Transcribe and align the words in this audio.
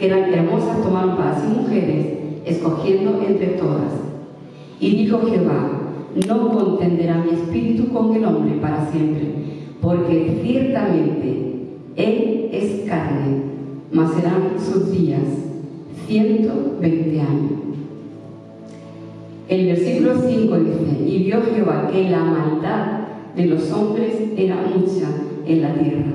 que 0.00 0.06
eran 0.06 0.32
hermosas 0.32 0.82
tomaron 0.82 1.14
para 1.14 1.38
sí 1.38 1.46
mujeres, 1.54 2.06
escogiendo 2.46 3.20
entre 3.22 3.48
todas. 3.48 3.92
Y 4.80 4.96
dijo 4.96 5.20
Jehová, 5.26 5.72
no 6.26 6.48
contenderá 6.52 7.18
mi 7.22 7.32
espíritu 7.32 7.92
con 7.92 8.16
el 8.16 8.24
hombre 8.24 8.54
para 8.62 8.90
siempre, 8.90 9.26
porque 9.82 10.40
ciertamente 10.42 11.66
él 11.96 12.48
es 12.50 12.88
carne, 12.88 13.42
mas 13.92 14.14
serán 14.14 14.54
sus 14.58 14.90
días 14.90 15.20
120 16.08 17.20
años. 17.20 17.52
El 19.48 19.66
versículo 19.66 20.14
5 20.14 20.58
dice, 20.60 21.10
y 21.10 21.24
vio 21.24 21.42
Jehová 21.42 21.90
que 21.92 22.08
la 22.08 22.24
maldad 22.24 23.00
de 23.36 23.46
los 23.46 23.70
hombres 23.70 24.14
era 24.34 24.64
mucha 24.74 25.08
en 25.46 25.60
la 25.60 25.74
tierra, 25.74 26.12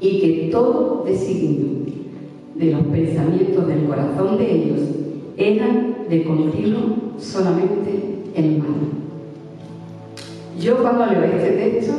y 0.00 0.20
que 0.20 0.48
todo 0.50 1.04
designio 1.04 1.79
de 2.60 2.72
los 2.72 2.82
pensamientos 2.82 3.66
del 3.66 3.84
corazón 3.84 4.36
de 4.36 4.54
ellos 4.54 4.80
eran 5.38 5.96
de 6.10 6.24
continuo 6.24 7.14
solamente 7.18 8.24
el 8.34 8.58
mal. 8.58 8.68
Yo 10.60 10.82
cuando 10.82 11.06
leo 11.06 11.24
este 11.24 11.52
texto 11.52 11.94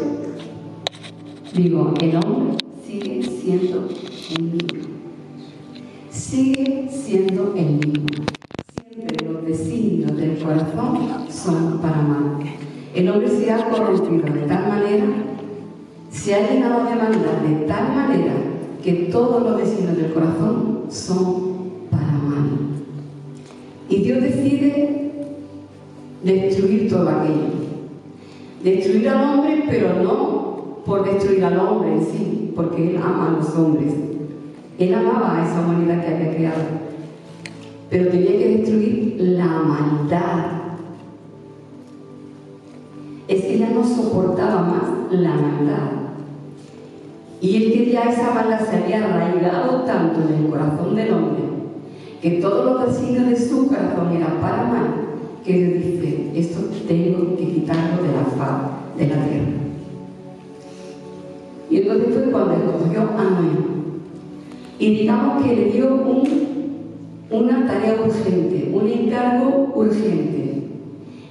digo, 1.56 1.94
el 2.00 2.16
hombre 2.16 2.58
sigue 2.86 3.24
siendo 3.24 3.88
el 4.38 4.52
niño. 4.52 4.88
Sigue 6.12 6.88
siendo 6.92 7.54
el 7.56 7.80
niño. 7.80 8.26
Siempre 8.86 9.28
los 9.28 9.44
designios 9.44 10.16
del 10.16 10.38
corazón 10.38 11.26
son 11.28 11.80
para 11.82 12.02
mal. 12.04 12.38
El 12.94 13.10
hombre 13.10 13.28
se 13.30 13.52
ha 13.52 13.68
corrompido 13.68 14.32
de 14.32 14.42
tal 14.42 14.68
manera, 14.68 15.06
se 16.12 16.36
ha 16.36 16.52
llenado 16.52 16.84
de 16.84 16.96
maldad 16.96 17.42
de 17.48 17.66
tal 17.66 17.96
manera 17.96 18.51
que 18.84 19.10
todos 19.12 19.44
los 19.44 19.58
designios 19.58 19.98
del 19.98 20.14
corazón 20.14 20.80
son 20.90 21.56
para 21.90 22.12
mal. 22.12 22.50
Y 23.90 24.04
Dios 24.04 24.22
decide 24.22 25.12
destruir 26.24 26.90
todo 26.90 27.10
aquello. 27.10 27.62
Destruir 28.64 29.10
al 29.10 29.40
hombre, 29.40 29.64
pero 29.70 30.02
no 30.04 30.42
por 30.86 31.04
destruir 31.06 31.44
al 31.46 31.60
hombre 31.60 31.94
en 31.94 32.06
sí, 32.06 32.54
porque 32.56 32.92
Él 32.92 32.98
ama 32.98 33.30
a 33.30 33.32
los 33.40 33.56
hombres. 33.56 33.94
Él 34.80 34.94
amaba 34.94 35.38
a 35.38 35.46
esa 35.46 35.62
humanidad 35.62 36.04
que 36.04 36.16
había 36.16 36.36
creado. 36.36 36.64
Pero 37.90 38.10
tenía 38.10 38.32
que 38.32 38.58
destruir 38.58 39.16
la 39.20 39.46
maldad. 39.46 40.46
Es 43.28 43.42
que 43.42 43.56
ella 43.56 43.70
no 43.74 43.84
soportaba 43.84 44.62
más 44.62 45.12
la 45.12 45.34
maldad. 45.34 46.01
Y 47.42 47.56
él 47.56 47.74
que 47.74 47.92
ya 47.92 48.04
esa 48.04 48.36
maldad 48.36 48.60
se 48.70 48.78
había 48.78 49.04
arraigado 49.04 49.82
tanto 49.82 50.20
en 50.22 50.46
el 50.46 50.52
corazón 50.52 50.96
del 50.96 51.12
hombre, 51.12 51.44
que 52.22 52.32
todos 52.34 52.66
los 52.66 52.86
designios 52.86 53.30
de 53.30 53.36
su 53.36 53.68
corazón 53.68 54.16
eran 54.16 54.40
para 54.40 54.64
mal, 54.66 54.88
que 55.44 55.54
Dios 55.54 55.84
dice, 55.84 56.32
esto 56.36 56.60
tengo 56.88 57.36
que 57.36 57.48
quitarlo 57.48 58.04
de 58.04 58.14
la 58.14 58.26
faz 58.38 58.62
de 58.96 59.08
la 59.08 59.26
tierra. 59.26 59.62
Y 61.72 61.78
entonces 61.78 62.14
fue 62.14 62.32
cuando 62.32 62.54
escogió 62.54 63.02
a 63.02 63.24
Noé. 63.24 63.72
Y 64.78 64.98
digamos 64.98 65.44
que 65.44 65.56
le 65.56 65.66
dio 65.72 65.96
un, 65.96 66.24
una 67.32 67.66
tarea 67.66 67.96
urgente, 68.06 68.70
un 68.72 68.88
encargo 68.88 69.72
urgente. 69.74 70.64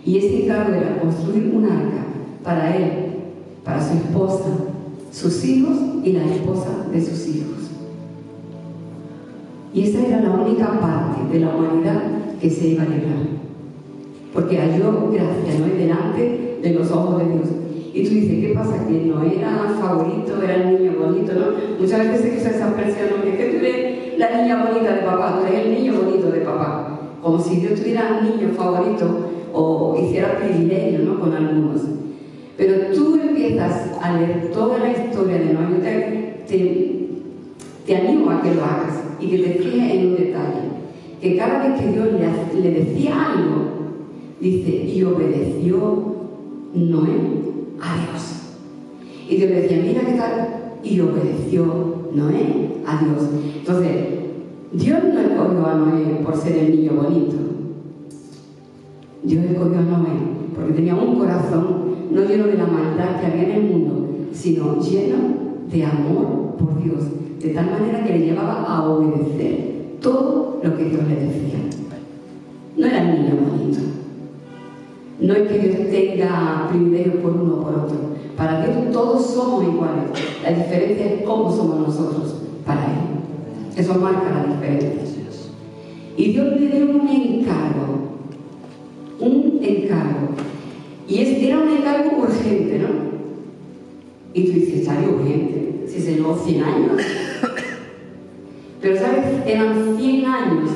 Y 0.04 0.18
ese 0.18 0.44
encargo 0.44 0.74
era 0.74 0.98
construir 0.98 1.52
un 1.54 1.66
arca 1.66 2.04
para 2.42 2.76
él, 2.76 2.90
para 3.62 3.80
su 3.80 3.94
esposa, 3.94 4.69
sus 5.10 5.44
hijos 5.44 5.76
y 6.04 6.12
la 6.12 6.24
esposa 6.24 6.86
de 6.92 7.00
sus 7.00 7.26
hijos. 7.28 7.70
Y 9.72 9.82
esa 9.82 10.06
era 10.06 10.20
la 10.20 10.30
única 10.30 10.80
parte 10.80 11.32
de 11.32 11.44
la 11.44 11.54
humanidad 11.54 12.02
que 12.40 12.50
se 12.50 12.68
iba 12.68 12.82
a 12.82 12.86
librar. 12.86 13.40
Porque 14.32 14.58
halló 14.58 15.10
gracia 15.12 15.58
no 15.58 15.66
delante 15.66 16.58
de 16.62 16.74
los 16.74 16.90
ojos 16.90 17.18
de 17.18 17.24
Dios. 17.32 17.48
Y 17.92 18.04
tú 18.04 18.10
dices, 18.10 18.40
¿qué 18.40 18.52
pasa? 18.54 18.86
Que 18.86 19.04
no 19.04 19.22
era 19.22 19.74
favorito, 19.80 20.40
era 20.42 20.54
el 20.56 20.78
niño 20.78 20.92
bonito, 20.98 21.32
¿no? 21.34 21.80
Muchas 21.80 21.98
veces 21.98 22.20
se 22.20 22.38
usa 22.38 22.50
esa 22.50 22.68
expresión, 22.68 23.08
que 23.36 24.14
tú 24.14 24.18
la 24.18 24.42
niña 24.42 24.64
bonita 24.64 24.94
de 24.94 25.02
papá, 25.02 25.40
tú 25.40 25.46
eres 25.46 25.66
el 25.66 25.74
niño 25.74 26.00
bonito 26.00 26.30
de 26.30 26.40
papá. 26.40 27.00
Como 27.22 27.38
si 27.38 27.56
Dios 27.56 27.80
tuviera 27.80 28.20
un 28.20 28.30
niño 28.30 28.52
favorito 28.54 29.30
o 29.52 29.98
hiciera 30.00 30.38
privilegio, 30.38 31.00
¿no? 31.00 31.20
Con 31.20 31.32
algunos. 31.32 31.82
Pero 32.60 32.94
tú 32.94 33.14
empiezas 33.14 33.90
a 34.02 34.18
leer 34.18 34.50
toda 34.52 34.80
la 34.80 34.90
historia 34.92 35.38
de 35.38 35.54
Noé, 35.54 35.80
te, 35.80 36.44
te, 36.46 37.08
te 37.86 37.96
animo 37.96 38.30
a 38.30 38.42
que 38.42 38.54
lo 38.54 38.62
hagas 38.62 39.02
y 39.18 39.28
que 39.28 39.38
te 39.38 39.52
fijes 39.54 39.94
en 39.94 40.06
un 40.08 40.16
detalle. 40.16 40.60
Que 41.22 41.38
cada 41.38 41.66
vez 41.66 41.80
que 41.80 41.90
Dios 41.90 42.08
le, 42.62 42.70
decía 42.70 43.32
algo, 43.32 43.62
dice, 44.42 44.70
y 44.84 45.02
obedeció 45.02 46.16
Noé 46.74 47.16
a 47.80 47.96
Dios. 47.96 48.52
Y 49.26 49.36
Dios 49.36 49.50
decía, 49.52 49.82
mira 49.82 50.02
qué 50.02 50.12
tal, 50.18 50.48
y 50.84 51.00
obedeció 51.00 52.10
Noé 52.12 52.82
a 52.86 53.02
Dios. 53.02 53.30
Entonces, 53.56 53.90
Dios 54.74 54.98
no 55.02 55.18
escogió 55.18 55.66
a 55.66 55.74
Noé 55.76 56.20
por 56.22 56.36
ser 56.36 56.58
el 56.58 56.76
niño 56.76 56.92
bonito. 56.92 57.36
Dios 59.22 59.44
escogió 59.46 59.78
a 59.78 59.82
Noé 59.82 60.40
porque 60.54 60.74
tenía 60.74 60.94
un 60.94 61.18
corazón 61.18 61.89
no 62.10 62.24
lleno 62.24 62.46
de 62.46 62.54
la 62.54 62.66
maldad 62.66 63.20
que 63.20 63.26
había 63.26 63.42
en 63.44 63.50
el 63.52 63.62
mundo, 63.62 64.08
sino 64.32 64.80
lleno 64.80 65.16
de 65.70 65.84
amor 65.84 66.56
por 66.58 66.82
Dios, 66.82 67.04
de 67.40 67.50
tal 67.50 67.70
manera 67.70 68.04
que 68.04 68.18
le 68.18 68.26
llevaba 68.26 68.64
a 68.64 68.88
obedecer 68.88 69.98
todo 70.00 70.60
lo 70.62 70.76
que 70.76 70.84
Dios 70.84 71.02
le 71.08 71.14
decía. 71.14 71.58
No 72.76 72.86
era 72.86 73.02
el 73.02 73.22
niño 73.22 73.36
bonito. 73.36 73.80
No 75.20 75.34
es 75.34 75.48
que 75.48 75.58
Dios 75.58 75.90
tenga 75.90 76.66
privilegios 76.70 77.16
por 77.16 77.32
uno 77.32 77.56
o 77.56 77.62
por 77.62 77.74
otro. 77.74 77.98
Para 78.36 78.64
Dios 78.64 78.90
todos 78.92 79.26
somos 79.26 79.64
iguales. 79.64 80.04
La 80.42 80.50
diferencia 80.50 81.06
es 81.06 81.22
cómo 81.22 81.50
somos 81.50 81.88
nosotros 81.88 82.36
para 82.64 82.86
Él. 82.86 83.76
Eso 83.76 83.94
marca 83.96 84.30
la 84.30 84.54
diferencia. 84.54 85.10
Y 86.20 86.32
Dios 86.32 86.60
le 86.60 86.68
dio 86.68 86.90
un 86.90 87.08
encargo. 87.08 88.10
Un 89.20 89.58
encargo. 89.62 90.28
Y 91.10 91.18
es, 91.18 91.42
era 91.42 91.58
un 91.58 91.68
encargo 91.68 92.18
urgente, 92.18 92.78
¿no? 92.78 92.88
Y 94.32 94.44
tú 94.44 94.52
dices, 94.52 94.86
¿sale 94.86 95.08
urgente? 95.08 95.84
Si 95.88 96.00
se 96.00 96.14
llevó 96.14 96.36
100 96.36 96.62
años. 96.62 96.92
Pero, 98.80 98.96
¿sabes? 98.96 99.24
Eran 99.44 99.96
100 99.98 100.24
años 100.24 100.70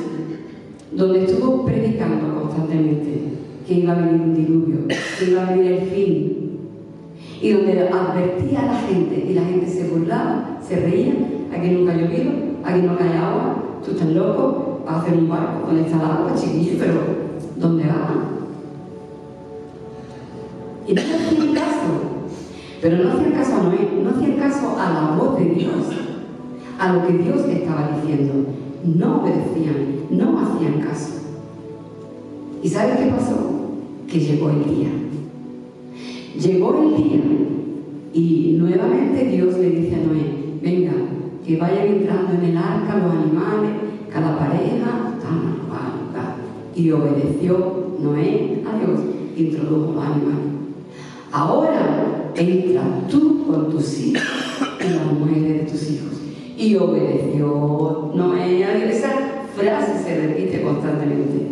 donde 0.91 1.25
estuvo 1.25 1.65
predicando 1.65 2.41
constantemente 2.41 3.11
que 3.65 3.75
iba 3.75 3.93
a 3.93 4.01
venir 4.01 4.21
un 4.23 4.35
diluvio, 4.35 4.79
que 4.89 5.31
iba 5.31 5.47
a 5.47 5.51
venir 5.55 5.73
el 5.73 5.89
fin. 5.91 6.59
Y 7.41 7.51
donde 7.51 7.89
advertía 7.89 8.61
a 8.61 8.67
la 8.67 8.81
gente 8.81 9.27
y 9.31 9.35
la 9.35 9.45
gente 9.45 9.69
se 9.69 9.89
burlaba, 9.89 10.59
se 10.67 10.81
reía, 10.81 11.15
aquí 11.57 11.69
nunca 11.69 11.93
ha 11.93 11.97
llovido, 11.97 12.33
aquí 12.65 12.83
no 12.83 12.99
cae 12.99 13.17
agua, 13.17 13.81
tú 13.85 13.93
estás 13.93 14.09
loco, 14.09 14.83
vas 14.85 14.97
a 14.97 15.03
hacer 15.03 15.17
un 15.17 15.29
barco, 15.29 15.69
¿dónde 15.69 15.83
está 15.83 15.97
el 15.97 16.03
agua, 16.03 16.35
chiquillo? 16.35 16.73
Pero, 16.81 17.01
¿dónde 17.57 17.85
va? 17.85 18.34
Y 20.87 20.93
no 20.93 21.01
hacían 21.01 21.55
caso. 21.55 22.15
Pero 22.81 22.99
no 22.99 23.13
hacían 23.13 23.33
caso 23.33 23.57
a 23.57 23.63
Noé, 23.63 23.89
no 24.03 24.11
hacían 24.11 24.37
caso 24.37 24.77
a 24.79 24.93
la 24.93 25.17
voz 25.17 25.39
de 25.39 25.47
Dios, 25.47 25.87
a 26.79 26.93
lo 26.93 27.07
que 27.07 27.13
Dios 27.15 27.41
estaba 27.49 27.99
diciendo. 28.01 28.35
No 28.85 29.23
obedecían, 29.23 30.07
no 30.11 30.39
hacían 30.39 30.81
caso. 30.81 31.15
¿Y 32.63 32.69
sabes 32.69 32.99
qué 32.99 33.07
pasó? 33.07 33.71
Que 34.07 34.21
llegó 34.21 34.51
el 34.51 34.65
día. 34.65 34.89
Llegó 36.39 36.83
el 36.83 36.97
día 36.97 37.21
y 38.13 38.57
nuevamente 38.59 39.25
Dios 39.25 39.57
le 39.59 39.71
dice 39.71 39.97
a 39.97 40.07
Noé, 40.07 40.59
venga, 40.63 40.93
que 41.45 41.57
vayan 41.57 41.87
entrando 41.87 42.33
en 42.35 42.51
el 42.51 42.57
arca 42.57 42.99
los 42.99 43.13
animales, 43.13 43.71
cada 44.13 44.39
pareja, 44.39 45.19
tal, 45.23 46.13
tal. 46.13 46.35
Y 46.77 46.91
obedeció 46.91 47.97
Noé 48.01 48.63
a 48.67 48.79
Dios, 48.79 49.01
introdujo 49.37 49.95
los 49.95 50.05
animales. 50.05 50.54
Ahora 51.35 52.31
entra 52.37 52.83
tú 53.11 53.45
con 53.45 53.69
tus 53.69 53.99
hijos 53.99 54.23
y 54.79 54.89
las 54.89 55.13
mujeres 55.13 55.65
de 55.65 55.71
tus 55.73 55.91
hijos. 55.91 56.13
Y 56.57 56.77
obedeció 56.77 58.13
Noé 58.15 58.65
a. 58.65 58.85
Esa 58.89 59.11
frase 59.57 60.05
se 60.05 60.27
repite 60.29 60.63
constantemente. 60.63 61.49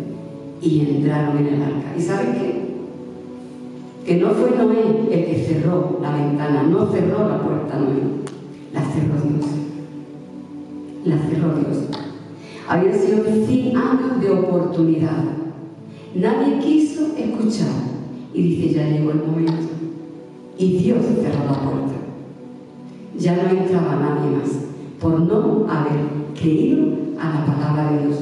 Y 0.61 0.79
entraron 0.79 1.37
en 1.37 1.47
el 1.47 1.61
arca. 1.61 1.93
¿Y 1.97 2.01
saben 2.01 2.33
qué? 2.35 2.63
Que 4.05 4.21
no 4.21 4.29
fue 4.29 4.51
Noé 4.51 5.09
el 5.11 5.25
que 5.25 5.45
cerró 5.45 5.99
la 6.01 6.15
ventana, 6.15 6.63
no 6.63 6.89
cerró 6.89 7.27
la 7.27 7.43
puerta 7.43 7.77
Noé, 7.77 8.03
la 8.73 8.79
cerró 8.85 9.15
Dios. 9.21 9.51
La 11.03 11.17
cerró 11.17 11.55
Dios. 11.55 11.89
Habían 12.69 12.97
sido 12.97 13.25
100 13.25 13.75
años 13.75 14.21
de 14.21 14.29
oportunidad. 14.29 15.25
Nadie 16.15 16.59
quiso 16.59 17.07
escuchar. 17.17 17.91
Y 18.33 18.41
dice, 18.41 18.73
ya 18.73 18.89
llegó 18.89 19.11
el 19.11 19.17
momento. 19.17 19.72
Y 20.63 20.77
Dios 20.77 20.99
cerró 21.03 21.43
la 21.43 21.59
puerta. 21.59 21.93
ya 23.17 23.35
no 23.35 23.49
entraba 23.49 23.97
nadie 23.97 24.37
más, 24.37 24.49
por 24.97 25.19
no 25.19 25.69
haber 25.69 26.05
creído 26.39 26.87
a 27.19 27.31
la 27.31 27.45
palabra 27.45 27.91
de 27.91 28.07
Dios, 28.07 28.19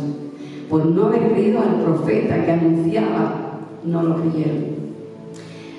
por 0.67 0.87
no 0.87 1.05
haber 1.05 1.33
creído 1.33 1.59
al 1.59 1.83
profeta 1.83 2.43
que 2.43 2.51
anunciaba, 2.51 3.59
no 3.85 4.01
lo 4.01 4.15
creyeron. 4.15 4.71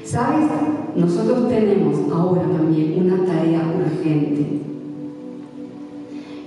¿Sabes? 0.04 0.46
Nosotros 0.94 1.48
tenemos 1.48 1.98
ahora 2.12 2.42
también 2.42 3.06
una 3.06 3.26
tarea 3.26 3.62
urgente. 3.76 4.60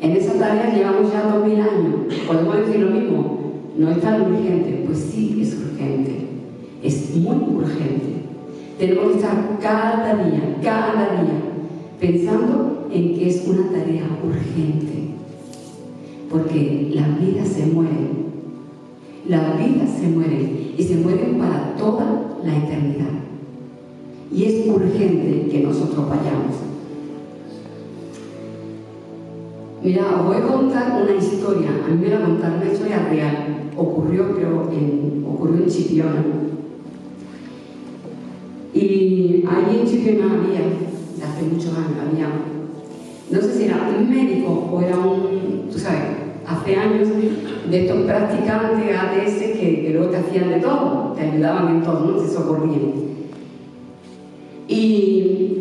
En 0.02 0.12
esa 0.12 0.40
tarea 0.40 0.74
llevamos 0.74 1.12
ya 1.12 1.24
dos 1.24 1.46
mil 1.46 1.60
años. 1.60 2.16
Podemos 2.26 2.56
decir 2.56 2.80
lo 2.80 2.92
mismo, 2.92 3.38
no 3.78 3.90
es 3.90 4.00
tan 4.00 4.22
urgente. 4.22 4.84
Pues 4.86 4.98
sí, 4.98 5.40
es 5.42 5.58
urgente. 5.60 6.30
Es 6.82 7.14
muy 7.18 7.36
urgente. 7.36 8.15
Tenemos 8.77 9.12
que 9.12 9.18
estar 9.19 9.57
cada 9.62 10.16
día, 10.16 10.57
cada 10.62 11.22
día, 11.22 11.39
pensando 12.00 12.88
en 12.92 13.16
que 13.16 13.30
es 13.30 13.48
una 13.48 13.69
tarea 13.69 14.04
urgente. 14.22 15.12
Porque 16.30 16.92
las 16.94 17.19
vidas 17.19 17.48
se 17.48 17.68
mueren. 17.68 18.25
Las 19.30 19.57
vidas 19.57 19.89
se 19.98 20.07
mueren 20.07 20.74
y 20.77 20.83
se 20.83 20.98
mueren 20.98 21.38
para 21.38 21.75
toda 21.75 22.38
la 22.44 22.57
eternidad. 22.57 23.16
Y 24.33 24.44
es 24.44 24.68
urgente 24.68 25.48
que 25.50 25.62
nosotros 25.62 26.10
vayamos. 26.10 26.56
Mira, 29.81 30.19
os 30.19 30.25
voy 30.25 30.38
a 30.38 30.48
contar 30.48 31.01
una 31.01 31.16
historia. 31.16 31.69
A 31.86 31.94
mí 31.94 32.01
me 32.01 32.10
la 32.10 32.25
contaron 32.25 32.57
una 32.57 32.72
historia 32.72 33.07
real. 33.10 33.69
Ocurrió, 33.77 34.36
creo, 34.36 34.69
en, 34.72 35.24
ocurrió 35.25 35.63
en 35.63 35.69
Chipiona. 35.69 36.45
Y 38.75 39.45
allí 39.48 39.80
en 39.80 39.88
Chipiona 39.88 40.25
había, 40.33 40.60
de 40.60 41.24
hace 41.24 41.44
muchos 41.50 41.72
años, 41.77 41.98
había, 42.12 42.27
no 43.31 43.42
sé 43.42 43.57
si 43.57 43.63
era 43.63 43.89
un 43.98 44.10
médico 44.10 44.69
o 44.69 44.81
era 44.81 44.98
un, 44.98 45.69
tú 45.72 45.80
sabes, 45.80 46.01
hace 46.45 46.75
años, 46.75 47.07
de 47.69 47.81
estos 47.86 48.01
practicantes 48.01 48.95
ATS 48.95 49.57
que, 49.57 49.81
que 49.81 49.89
luego 49.94 50.10
te 50.10 50.18
hacían 50.18 50.50
de 50.50 50.60
todo, 50.60 51.13
te 51.13 51.22
ayudaban 51.22 51.77
en 51.77 51.83
todo, 51.83 52.12
no 52.12 52.19
se 52.19 52.33
socorrían. 52.33 52.92
Y 54.68 55.57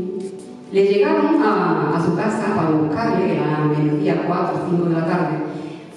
le 0.73 0.87
llegaron 0.87 1.41
a, 1.41 2.03
su 2.05 2.17
casa 2.17 2.53
para 2.57 2.71
buscarle, 2.71 3.39
a 3.39 3.65
mediodía, 3.65 4.25
4 4.27 4.55
o 4.55 4.71
5 4.71 4.89
de 4.89 4.93
la 4.93 5.07
tarde. 5.07 5.37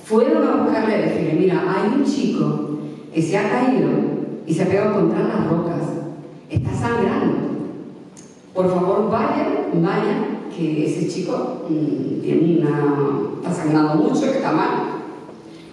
Fueron 0.03 0.47
a 0.47 0.63
buscarle 0.63 0.99
y 0.99 1.01
decirle, 1.01 1.33
mira, 1.39 1.63
hay 1.67 1.99
un 1.99 2.05
chico 2.05 2.77
que 3.11 3.21
se 3.21 3.37
ha 3.37 3.49
caído 3.49 3.89
y 4.45 4.53
se 4.53 4.63
ha 4.63 4.67
pegado 4.67 5.01
contra 5.01 5.23
las 5.23 5.49
rocas. 5.49 5.96
Está 6.49 6.73
sangrando. 6.73 7.37
Por 8.53 8.69
favor, 8.73 9.11
vaya, 9.11 9.69
vaya, 9.73 10.49
que 10.55 10.85
ese 10.85 11.07
chico 11.07 11.65
mm, 11.69 12.21
tiene 12.21 12.59
una, 12.59 13.41
está 13.41 13.53
sangrando 13.53 13.95
mucho, 13.95 14.21
que 14.21 14.37
está 14.37 14.51
mal. 14.51 14.69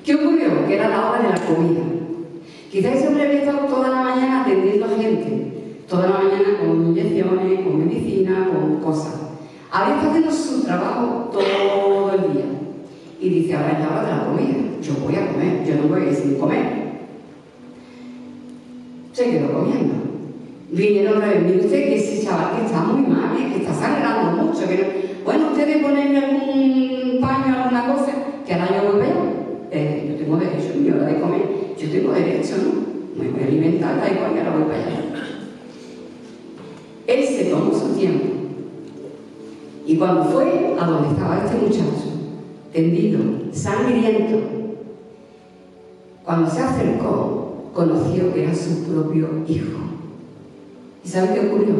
¿Qué 0.05 0.15
ocurrió? 0.15 0.67
Que 0.67 0.75
era 0.75 0.89
la 0.89 1.11
hora 1.11 1.23
de 1.23 1.29
la 1.29 1.47
comida. 1.47 1.83
Quizás 2.71 3.07
hombre 3.07 3.27
había 3.27 3.41
estado 3.41 3.67
toda 3.67 3.89
la 3.89 4.03
mañana 4.03 4.43
atendiendo 4.43 4.87
a 4.87 4.89
gente 4.89 5.55
toda 5.89 6.09
la 6.09 6.19
mañana 6.19 6.59
con 6.59 6.89
inyecciones, 6.89 7.61
con 7.61 7.79
medicina, 7.79 8.49
con 8.49 8.81
cosas. 8.81 9.15
Había 9.71 9.97
estado 9.97 10.11
haciendo 10.11 10.33
su 10.33 10.65
trabajo 10.65 11.31
todo 11.33 12.15
el 12.15 12.33
día. 12.33 12.45
Y 13.21 13.29
dice, 13.29 13.55
ahora 13.55 13.73
es 13.73 13.79
la 13.81 13.89
hora 13.89 14.03
de 14.03 14.11
la 14.11 14.25
comida, 14.27 14.81
yo 14.83 14.95
voy 15.03 15.17
a 15.17 15.33
comer, 15.33 15.65
yo 15.67 15.77
no 15.77 15.89
voy 15.89 16.03
a 16.03 16.11
ir 16.11 16.15
sin 16.15 16.35
comer. 16.35 16.85
Se 19.13 19.31
quedó 19.31 19.53
comiendo. 19.53 19.95
Vinieron 20.71 21.23
a 21.23 21.27
ver, 21.27 21.61
usted 21.61 21.71
que 21.71 21.97
ese 21.97 22.25
chaval 22.25 22.57
que 22.57 22.67
está 22.67 22.81
muy 22.81 23.07
mal, 23.07 23.37
que 23.37 23.63
está 23.63 23.75
sangrando 23.75 24.43
mucho, 24.43 24.67
que 24.69 25.21
bueno, 25.25 25.49
ustedes 25.53 25.85
algún 25.85 27.19
paño, 27.21 27.55
alguna 27.57 27.95
cosa, 27.95 28.13
que 28.47 28.55
ahora 28.55 28.69
yo 28.83 28.93
voy 28.93 29.03
a 29.03 29.35
eh, 29.71 30.07
yo 30.09 30.25
tengo 30.25 30.37
derecho, 30.37 30.75
mi 30.79 30.91
hora 30.91 31.07
de 31.07 31.21
comer, 31.21 31.43
yo 31.77 31.91
tengo 31.91 32.13
derecho, 32.13 32.55
¿no? 32.59 33.23
Me 33.23 33.31
voy 33.31 33.43
a 33.43 33.47
alimentar, 33.47 34.01
da 34.01 34.11
igual, 34.11 34.39
ahora 34.39 34.57
voy 34.57 34.65
para 34.65 34.87
allá. 34.87 35.05
Él 37.07 37.25
se 37.25 37.45
tomó 37.47 37.73
su 37.73 37.89
tiempo. 37.99 38.25
Y 39.87 39.97
cuando 39.97 40.25
fue 40.25 40.77
a 40.81 40.87
donde 40.87 41.09
estaba 41.09 41.45
este 41.45 41.57
muchacho, 41.59 42.15
tendido, 42.73 43.21
sangriento, 43.53 44.41
cuando 46.25 46.51
se 46.51 46.61
acercó, 46.61 47.71
conoció 47.75 48.33
que 48.33 48.45
era 48.45 48.55
su 48.55 48.85
propio 48.85 49.45
hijo. 49.47 49.84
¿Y 51.05 51.09
sabe 51.09 51.35
qué 51.35 51.47
ocurrió? 51.47 51.75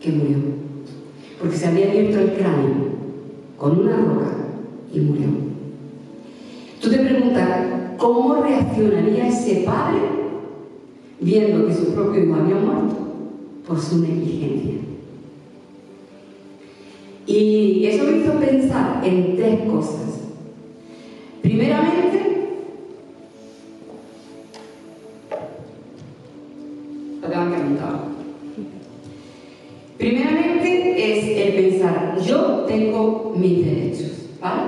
Que 0.00 0.12
murió. 0.12 0.36
Porque 1.40 1.56
se 1.56 1.66
había 1.66 1.90
abierto 1.90 2.20
el 2.20 2.32
cráneo 2.32 2.86
con 3.56 3.80
una 3.80 3.96
roca 3.96 4.32
y 4.92 5.00
murió. 5.00 5.26
Tú 6.80 6.90
te 6.90 6.98
preguntas, 6.98 7.66
¿cómo 7.98 8.42
reaccionaría 8.42 9.28
ese 9.28 9.62
padre 9.64 10.00
viendo 11.20 11.66
que 11.66 11.74
su 11.74 11.94
propio 11.94 12.24
hijo 12.24 12.34
había 12.34 12.56
muerto? 12.56 13.06
por 13.66 13.80
su 13.80 13.98
negligencia. 13.98 14.74
Y 17.26 17.84
eso 17.86 18.04
me 18.04 18.18
hizo 18.18 18.32
pensar 18.34 19.02
en 19.04 19.36
tres 19.36 19.60
cosas. 19.68 20.20
Primeramente, 21.42 22.35
yo 32.26 32.64
tengo 32.66 33.34
mis 33.36 33.64
derechos, 33.64 34.12
¿vale? 34.40 34.62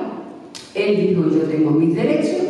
Él 0.74 1.08
dijo, 1.08 1.28
yo 1.28 1.42
tengo 1.42 1.70
mis 1.72 1.94
derechos, 1.94 2.42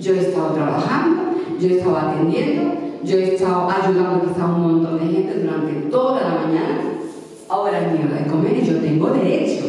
yo 0.00 0.14
he 0.14 0.18
estado 0.20 0.54
trabajando, 0.54 1.22
yo 1.60 1.68
he 1.68 1.78
estado 1.78 1.96
atendiendo, 1.96 2.62
yo 3.04 3.18
he 3.18 3.34
estado 3.34 3.68
ayudando 3.70 4.26
quizá 4.26 4.44
a 4.44 4.54
un 4.54 4.62
montón 4.62 4.98
de 4.98 5.14
gente 5.14 5.40
durante 5.40 5.72
toda 5.90 6.20
la 6.22 6.46
mañana. 6.46 6.80
Ahora 7.48 7.80
es 7.80 7.92
mi 7.92 8.06
hora 8.06 8.22
de 8.22 8.30
comer 8.30 8.56
y 8.62 8.66
yo 8.66 8.78
tengo 8.78 9.08
derecho. 9.10 9.64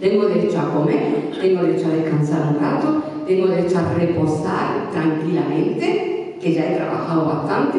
Tengo 0.00 0.26
derecho 0.26 0.60
a 0.60 0.74
comer, 0.74 1.30
tengo 1.40 1.62
derecho 1.62 1.86
a 1.86 1.96
descansar 1.96 2.54
un 2.54 2.60
rato, 2.60 3.02
tengo 3.26 3.46
derecho 3.46 3.78
a 3.78 3.94
reposar 3.94 4.90
tranquilamente, 4.92 6.36
que 6.40 6.52
ya 6.52 6.70
he 6.70 6.76
trabajado 6.76 7.24
bastante, 7.24 7.78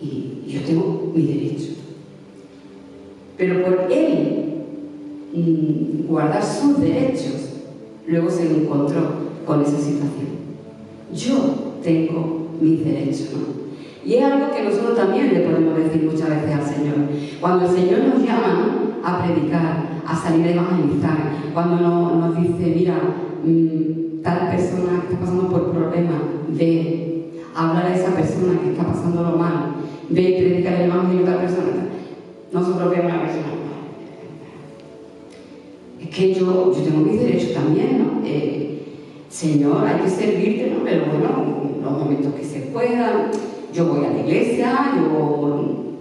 y 0.00 0.44
yo 0.46 0.60
tengo 0.62 1.12
mi 1.14 1.22
derecho. 1.22 1.72
Pero 3.36 3.62
por 3.62 3.92
él 3.92 4.37
guardar 6.08 6.42
sus 6.42 6.80
derechos, 6.80 7.50
luego 8.06 8.30
se 8.30 8.50
encontró 8.50 9.28
con 9.46 9.62
esa 9.62 9.76
situación. 9.78 10.38
Yo 11.14 11.36
tengo 11.82 12.48
mis 12.60 12.84
derechos, 12.84 13.30
¿no? 13.32 13.68
Y 14.04 14.14
es 14.14 14.24
algo 14.24 14.54
que 14.54 14.64
nosotros 14.64 14.96
también 14.96 15.34
le 15.34 15.40
podemos 15.40 15.76
decir 15.76 16.02
muchas 16.04 16.30
veces 16.30 16.54
al 16.54 16.64
Señor. 16.64 16.94
Cuando 17.40 17.66
el 17.66 17.70
Señor 17.70 17.98
nos 18.00 18.22
llama 18.22 18.94
a 19.04 19.22
predicar, 19.22 20.00
a 20.06 20.16
salir 20.16 20.46
a 20.46 20.50
evangelizar, 20.52 21.18
cuando 21.52 21.76
nos, 21.76 22.36
dice, 22.36 22.72
mira, 22.74 22.94
mm, 23.44 24.22
tal 24.22 24.48
persona 24.50 25.02
que 25.02 25.12
está 25.12 25.20
pasando 25.20 25.48
por 25.48 25.72
problemas, 25.72 26.22
ve, 26.48 27.32
hablar 27.54 27.86
a 27.86 27.94
esa 27.94 28.14
persona 28.14 28.58
que 28.62 28.70
está 28.70 28.84
pasando 28.84 29.22
lo 29.22 29.36
mal, 29.36 29.74
ve 30.08 30.36
predicar 30.38 30.74
el 30.74 30.90
evangelio 30.90 31.22
a 31.22 31.30
tal 31.30 31.38
persona. 31.40 31.88
Nosotros 32.50 32.90
vemos 32.90 33.12
a 33.12 33.16
la 33.16 33.22
persona. 33.22 33.67
Es 36.08 36.16
que 36.16 36.34
yo, 36.34 36.72
yo 36.72 36.82
tengo 36.82 37.00
mis 37.00 37.20
derechos 37.20 37.54
también, 37.54 37.98
¿no? 37.98 38.26
Eh, 38.26 38.82
Señor, 39.28 39.86
hay 39.86 40.00
que 40.00 40.08
servirte, 40.08 40.70
¿no? 40.70 40.84
Pero 40.84 41.06
bueno, 41.06 41.80
los 41.82 41.92
momentos 41.92 42.34
que 42.34 42.44
se 42.44 42.60
puedan 42.60 43.30
yo 43.72 43.86
voy 43.86 44.04
a 44.04 44.10
la 44.10 44.20
iglesia, 44.20 44.92
yo 44.96 45.94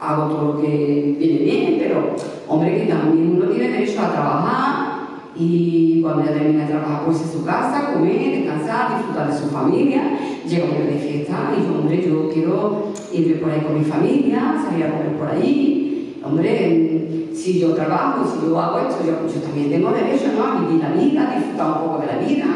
hago 0.00 0.24
todo 0.28 0.52
lo 0.52 0.62
que 0.62 1.16
viene 1.18 1.38
bien, 1.40 1.76
pero 1.78 2.14
hombre 2.46 2.76
que 2.76 2.86
también 2.86 3.36
uno 3.36 3.50
tiene 3.50 3.68
derecho 3.68 4.00
a 4.00 4.12
trabajar 4.12 4.98
y 5.36 6.00
cuando 6.00 6.24
ya 6.24 6.32
termina 6.32 6.64
de 6.64 6.72
trabajar 6.72 7.04
pues 7.04 7.20
en 7.20 7.28
su 7.32 7.44
casa, 7.44 7.92
comer, 7.92 8.30
descansar, 8.30 8.96
disfrutar 8.96 9.30
de 9.30 9.38
su 9.38 9.48
familia, 9.48 10.18
llega 10.48 10.64
un 10.64 10.70
día 10.70 10.86
de 10.86 10.98
fiesta 10.98 11.52
y 11.58 11.66
yo, 11.66 11.78
hombre, 11.80 12.08
yo 12.08 12.30
quiero 12.32 12.84
irme 13.12 13.34
por 13.34 13.50
ahí 13.50 13.60
con 13.60 13.78
mi 13.78 13.84
familia, 13.84 14.54
salir 14.64 14.86
a 14.86 14.90
comer 14.90 15.18
por 15.18 15.28
ahí, 15.28 15.77
hombre, 16.24 17.28
si 17.32 17.60
yo 17.60 17.74
trabajo, 17.74 18.24
si 18.26 18.46
yo 18.46 18.58
hago 18.58 18.78
esto, 18.78 19.04
yo, 19.06 19.40
también 19.40 19.70
tengo 19.70 19.90
derecho 19.90 20.26
¿no? 20.36 20.44
a 20.44 20.60
vivir 20.60 20.82
la 20.82 20.90
vida, 20.90 21.34
disfrutar 21.36 21.66
un 21.66 21.88
poco 21.88 22.00
de 22.00 22.06
la 22.06 22.18
vida, 22.18 22.46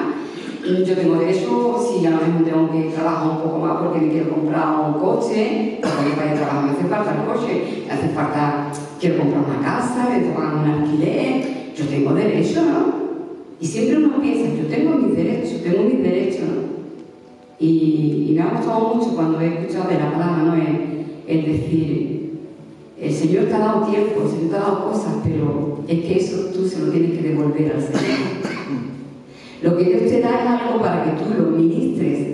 yo 0.64 0.94
tengo 0.94 1.16
derecho, 1.16 1.76
si 1.80 2.06
a 2.06 2.10
lo 2.10 2.16
mejor 2.18 2.44
tengo 2.44 2.70
que 2.70 2.94
trabajar 2.94 3.30
un 3.30 3.38
poco 3.38 3.58
más 3.58 3.78
porque 3.78 4.00
me 4.00 4.12
quiero 4.12 4.30
comprar 4.30 4.78
un 4.86 4.94
coche, 4.94 5.78
porque 5.80 6.16
para 6.16 6.26
ir 6.28 6.32
a 6.32 6.36
trabajar 6.36 6.64
me 6.64 6.70
hace 6.70 6.84
falta 6.84 7.14
el 7.14 7.26
coche, 7.26 7.84
me 7.86 7.92
hace 7.92 8.08
falta, 8.10 8.72
quiero 9.00 9.18
comprar 9.18 9.44
una 9.44 9.60
casa, 9.60 10.08
me 10.08 10.32
pagar 10.32 10.54
un 10.54 10.70
alquiler, 10.70 11.74
yo 11.74 11.84
tengo 11.86 12.14
derecho, 12.14 12.62
¿no? 12.62 13.02
Y 13.60 13.66
siempre 13.66 13.98
uno 13.98 14.20
piensa, 14.20 14.54
yo 14.54 14.68
tengo 14.68 14.96
mis 14.96 15.16
derechos, 15.16 15.62
tengo 15.62 15.82
mis 15.84 16.02
derechos, 16.02 16.40
¿no? 16.40 16.72
Y, 17.58 18.32
me 18.34 18.42
ha 18.42 18.50
gustado 18.56 18.94
mucho 18.94 19.14
cuando 19.14 19.40
he 19.40 19.46
escuchado 19.48 19.88
de 19.88 19.98
la 19.98 20.12
palabra, 20.12 20.42
¿no? 20.42 20.54
El, 21.26 21.44
decir, 21.44 22.11
El 23.02 23.12
Señor 23.12 23.46
te 23.46 23.54
ha 23.54 23.58
dado 23.58 23.86
tiempo, 23.88 24.22
el 24.22 24.30
Señor 24.30 24.50
te 24.50 24.56
ha 24.56 24.60
dado 24.60 24.92
cosas, 24.92 25.14
pero 25.24 25.78
es 25.88 26.04
que 26.04 26.18
eso 26.18 26.50
tú 26.54 26.68
se 26.68 26.78
lo 26.78 26.92
tienes 26.92 27.18
que 27.18 27.30
devolver 27.30 27.72
al 27.74 27.82
Señor. 27.82 28.18
Lo 29.60 29.76
que 29.76 29.84
Dios 29.84 30.02
te 30.02 30.20
da 30.20 30.40
es 30.40 30.46
algo 30.46 30.80
para 30.80 31.02
que 31.02 31.10
tú 31.10 31.34
lo 31.36 31.50
ministres 31.50 32.28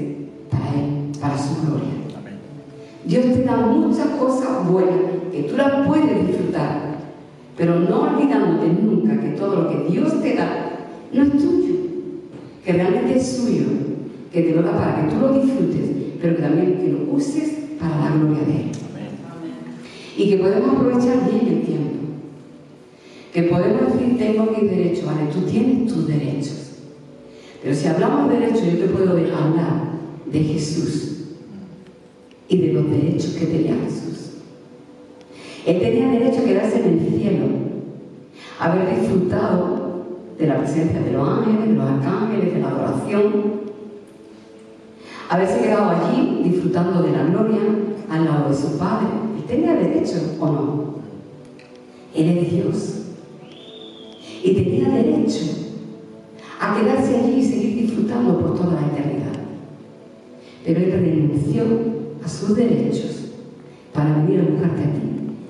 para 0.51 0.75
Él, 0.75 1.19
para 1.19 1.39
su 1.39 1.63
gloria. 1.63 1.89
Dios 3.03 3.25
te 3.25 3.45
da 3.45 3.57
muchas 3.57 4.09
cosas 4.09 4.71
buenas 4.71 5.01
que 5.33 5.45
tú 5.45 5.57
las 5.57 5.87
puedes 5.87 6.27
disfrutar, 6.27 6.99
pero 7.57 7.81
no 7.81 8.03
olvidándote 8.03 8.69
nunca 8.69 9.19
que 9.19 9.29
todo 9.29 9.63
lo 9.63 9.69
que 9.71 9.91
Dios 9.91 10.21
te 10.21 10.35
da 10.35 10.71
no 11.15 11.23
es 11.23 11.33
tuyo, 11.33 11.75
que 12.63 12.73
realmente 12.75 13.17
es 13.17 13.27
suyo, 13.27 13.65
que 14.31 14.43
te 14.43 14.55
lo 14.55 14.61
da 14.61 14.73
para 14.73 15.01
que 15.01 15.15
tú 15.15 15.19
lo 15.19 15.33
disfrutes, 15.33 15.91
pero 16.21 16.37
que 16.37 16.43
también 16.43 16.79
que 16.79 16.89
lo 16.89 17.11
uses 17.15 17.55
para 17.81 17.97
la 17.97 18.17
gloria 18.17 18.45
de 18.45 18.53
Él. 18.53 18.88
Y 20.19 20.31
que 20.31 20.37
podemos 20.39 20.75
aprovechar 20.75 21.31
bien 21.31 21.47
el 21.47 21.63
tiempo. 21.63 21.95
Que 23.33 23.45
podemos 23.45 23.93
decir, 23.93 24.19
tengo 24.19 24.51
mis 24.51 24.69
derechos, 24.69 25.07
vale, 25.07 25.31
tú 25.33 25.43
tienes 25.43 25.95
tus 25.95 26.09
derechos. 26.09 26.73
Pero 27.63 27.73
si 27.73 27.87
hablamos 27.87 28.29
de 28.29 28.41
derechos, 28.41 28.65
yo 28.65 28.79
te 28.79 28.89
puedo 28.89 29.13
hablar 29.13 29.93
de 30.27 30.41
Jesús 30.41 31.19
y 32.49 32.57
de 32.57 32.73
los 32.73 32.91
derechos 32.91 33.31
que 33.39 33.47
tenía 33.47 33.77
Jesús. 33.85 34.33
Él 35.65 35.79
tenía 35.79 36.09
derecho 36.09 36.41
a 36.41 36.45
quedarse 36.45 36.81
en 36.81 36.99
el 36.99 37.21
cielo, 37.21 37.47
haber 38.59 38.99
disfrutado 38.99 40.07
de 40.37 40.47
la 40.49 40.59
presencia 40.59 41.01
de 41.01 41.13
los 41.13 41.29
ángeles, 41.29 41.69
de 41.69 41.75
los 41.75 41.89
arcángeles, 41.89 42.55
de 42.55 42.61
la 42.61 42.69
adoración, 42.71 43.23
haberse 45.29 45.61
quedado 45.61 45.91
allí 45.91 46.41
disfrutando 46.43 47.03
de 47.03 47.13
la 47.13 47.25
gloria 47.25 47.61
al 48.11 48.25
lado 48.25 48.49
de 48.49 48.57
su 48.57 48.77
Padre. 48.79 49.28
Él 49.49 49.57
tenía 49.57 49.75
derecho 49.75 50.37
o 50.41 50.47
no. 50.47 50.85
Él 52.15 52.39
es 52.39 52.53
Dios. 52.53 52.95
Y 54.45 54.53
tenía 54.53 54.89
derecho 54.91 55.45
a 56.61 56.79
quedarse 56.79 57.17
allí 57.17 57.41
y 57.41 57.45
seguir 57.45 57.83
disfrutando 57.87 58.39
por 58.41 58.57
toda 58.57 58.81
la 58.81 58.87
eternidad. 58.89 59.33
Pero 60.65 60.81
él 60.81 60.93
renunció 60.93 61.63
a 62.23 62.29
sus 62.29 62.57
derechos 62.57 63.33
para 63.93 64.19
venir 64.19 64.41
a 64.41 64.51
buscarte 64.51 64.83
a 64.83 64.93
ti 64.93 65.01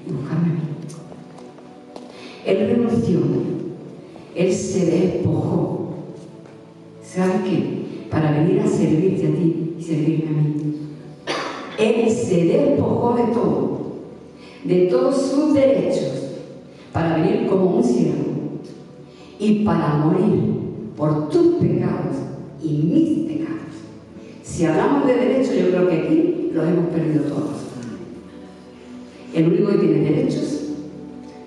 y 0.07 0.13
buscarme 0.13 0.47
a 0.47 0.55
mí. 0.55 0.61
Él 2.47 2.69
renunció, 2.69 3.21
él 4.35 4.53
se 4.53 4.87
despojó. 4.87 5.95
¿Sabes 7.03 7.43
qué? 7.45 8.09
Para 8.11 8.31
venir 8.31 8.61
a 8.61 8.67
servirte 8.67 9.27
a 9.27 9.31
ti 9.31 9.75
y 9.79 9.83
servirme 9.83 10.29
a 10.29 10.43
mí. 10.43 10.59
Él 11.79 12.11
se 12.11 12.45
despojó 12.45 13.15
de 13.15 13.23
todo, 13.33 13.78
de 14.65 14.87
todos 14.87 15.31
sus 15.31 15.55
derechos, 15.55 16.13
para 16.93 17.17
venir 17.17 17.47
como 17.49 17.77
un 17.77 17.85
siervo 17.85 18.25
y 19.39 19.65
para 19.65 19.99
morir 19.99 20.59
por 20.97 21.29
tus 21.29 21.57
pecados 21.57 22.17
y 22.63 22.69
mis 22.69 23.19
pecados. 23.31 23.59
Si 24.43 24.65
hablamos 24.65 25.07
de 25.07 25.15
derechos, 25.15 25.55
yo 25.55 25.69
creo 25.69 25.89
que 25.89 25.95
aquí 25.95 26.51
los 26.53 26.67
hemos 26.67 26.87
perdido 26.87 27.25
todos. 27.25 27.69
El 29.35 29.47
único 29.47 29.69
que 29.69 29.79
tiene 29.79 30.11
derechos, 30.11 30.71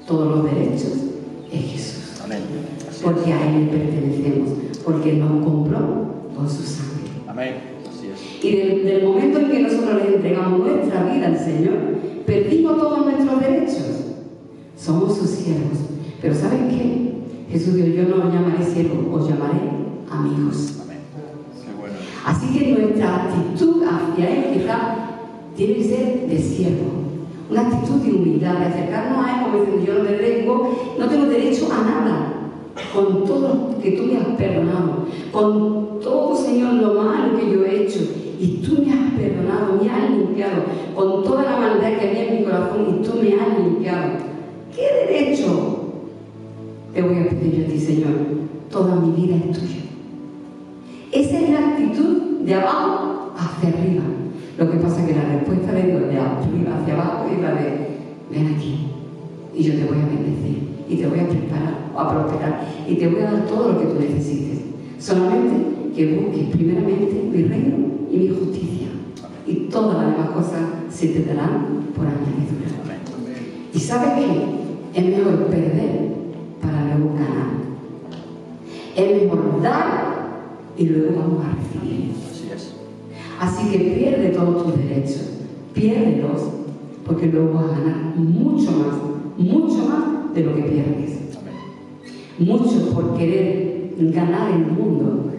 todos 0.07 0.37
los 0.37 0.45
derechos, 0.45 0.93
es 1.51 1.61
Jesús. 1.61 2.21
Amén. 2.23 2.39
Porque 3.03 3.33
a 3.33 3.57
Él 3.57 3.67
pertenecemos, 3.67 4.49
porque 4.85 5.09
Él 5.11 5.19
nos 5.19 5.43
compró 5.43 5.79
con 6.35 6.49
su 6.49 6.63
sangre. 6.63 7.09
Amén. 7.27 7.55
Así 7.89 8.07
es. 8.07 8.45
Y 8.45 8.55
desde 8.55 8.97
el 8.97 9.03
momento 9.07 9.39
en 9.39 9.51
que 9.51 9.59
nosotros 9.59 10.01
le 10.03 10.15
entregamos 10.15 10.59
nuestra 10.59 11.03
vida 11.11 11.27
al 11.27 11.37
Señor, 11.37 11.73
perdimos 12.41 12.77
todos 12.77 13.05
nuestros 13.05 13.39
derechos. 13.39 13.85
Somos 14.77 15.17
sus 15.17 15.29
siervos. 15.29 15.77
Pero 16.21 16.33
¿saben 16.33 16.69
qué? 16.69 17.51
Jesús 17.51 17.75
dijo, 17.75 17.87
yo 17.87 18.03
no 18.03 18.27
os 18.27 18.33
llamaré 18.33 18.63
siervos, 18.63 19.21
os 19.21 19.29
llamaré 19.29 19.59
amigos. 20.09 20.79
Amén. 20.83 20.99
Qué 21.63 21.79
bueno. 21.79 21.95
Así 22.25 22.57
que 22.57 22.71
nuestra 22.71 23.23
actitud 23.23 23.83
hacia 23.83 24.29
Él 24.29 24.53
quizá 24.53 24.95
tiene 25.55 25.73
que 25.75 25.83
ser 25.83 26.27
de 26.27 26.37
siervo. 26.37 26.91
Una 27.49 27.67
actitud 27.67 28.01
de 28.01 28.13
humildad, 28.13 28.59
de 28.59 28.65
acercarnos 28.65 29.25
a 29.25 29.31
Él 29.31 29.43
como 29.43 29.63
diciendo, 29.63 29.85
yo 29.85 29.99
no 29.99 30.09
te 30.09 30.13
tengo, 30.15 30.95
no 30.97 31.09
tengo 31.09 31.25
derecho 31.25 31.67
a 31.71 31.83
nada. 31.83 32.33
Con 32.93 33.25
todo 33.25 33.73
lo 33.73 33.81
que 33.81 33.91
tú 33.91 34.03
me 34.03 34.17
has 34.17 34.27
perdonado, 34.37 35.05
con 35.31 35.99
todo, 35.99 36.35
Señor, 36.35 36.75
lo 36.75 36.93
malo 36.93 37.37
que 37.37 37.51
yo 37.51 37.65
he 37.65 37.83
hecho, 37.83 37.99
y 38.41 38.47
tú 38.65 38.83
me 38.83 38.91
has 38.91 39.11
perdonado, 39.13 39.79
me 39.79 39.87
has 39.87 40.09
limpiado, 40.09 40.63
con 40.95 41.23
toda 41.23 41.43
la 41.43 41.57
maldad 41.57 41.99
que 41.99 42.09
había 42.09 42.27
en 42.27 42.39
mi 42.39 42.43
corazón, 42.43 42.87
y 42.89 43.05
tú 43.05 43.13
me 43.21 43.35
has 43.35 43.59
limpiado. 43.59 44.09
¿Qué 44.75 45.13
derecho 45.13 45.93
te 46.91 47.03
voy 47.03 47.19
a 47.19 47.29
pedir 47.29 47.55
yo 47.55 47.65
a 47.65 47.69
ti, 47.69 47.79
Señor? 47.79 48.13
Toda 48.71 48.95
mi 48.95 49.11
vida 49.11 49.35
es 49.35 49.59
tuya. 49.59 49.81
Esa 51.11 51.39
es 51.39 51.49
la 51.51 51.59
actitud 51.69 52.39
de 52.43 52.55
abajo 52.55 53.33
hacia 53.37 53.69
arriba. 53.69 54.03
Lo 54.57 54.71
que 54.71 54.77
pasa 54.77 55.01
es 55.01 55.07
que 55.07 55.15
la 55.15 55.37
respuesta 55.37 55.73
de 55.73 55.83
Dios 55.83 56.01
de 56.01 56.17
arriba 56.17 56.79
hacia 56.81 56.93
abajo 56.95 57.25
es 57.31 57.39
la 57.41 57.53
de 57.53 57.91
ven 58.31 58.55
aquí 58.55 58.87
y 59.53 59.63
yo 59.63 59.73
te 59.73 59.85
voy 59.85 59.97
a 59.97 60.05
bendecir 60.05 60.69
y 60.89 60.95
te 60.95 61.07
voy 61.07 61.19
a 61.19 61.27
preparar 61.27 61.91
a 61.97 62.09
prosperar 62.09 62.65
y 62.87 62.95
te 62.95 63.07
voy 63.07 63.21
a 63.21 63.31
dar 63.31 63.45
todo 63.45 63.73
lo 63.73 63.79
que 63.79 63.85
tú 63.85 63.99
necesites. 63.99 64.61
Solamente 64.97 65.70
que 65.95 66.15
busques 66.15 66.47
primeramente 66.55 67.29
mi 67.31 67.43
reino 67.43 67.77
y 68.11 68.17
mi 68.17 68.27
justicia 68.29 68.87
y 69.47 69.53
todas 69.69 69.97
las 69.97 70.11
demás 70.11 70.29
cosas 70.31 70.61
se 70.89 71.07
te 71.07 71.25
darán 71.25 71.87
por 71.95 72.05
añadidura. 72.05 72.61
¿Y 73.73 73.79
sabes 73.79 74.11
qué? 74.13 74.99
Es 74.99 75.05
mejor 75.05 75.45
perder 75.47 76.11
para 76.61 76.97
luego 76.97 77.15
ganar. 77.15 77.51
Es 78.95 79.23
mejor 79.23 79.61
dar 79.61 80.11
y 80.77 80.85
luego 80.85 81.19
vamos 81.19 81.45
a 81.45 81.55
recibir. 81.55 82.11
Así 82.29 82.49
es. 82.53 82.73
Así 83.39 83.71
que 83.71 83.79
pierde 83.95 84.29
todos 84.29 84.63
tus 84.63 84.77
derechos, 84.77 85.29
piérdelos, 85.73 86.41
porque 87.05 87.27
luego 87.27 87.53
vas 87.53 87.65
a 87.65 87.79
ganar 87.79 88.15
mucho 88.15 88.71
más, 88.71 88.97
mucho 89.37 89.85
más 89.85 90.33
de 90.33 90.43
lo 90.43 90.55
que 90.55 90.61
pierdes. 90.63 91.21
Muchos 92.39 92.73
por 92.93 93.17
querer 93.17 93.93
ganar 93.97 94.51
el 94.51 94.65
mundo, 94.65 95.30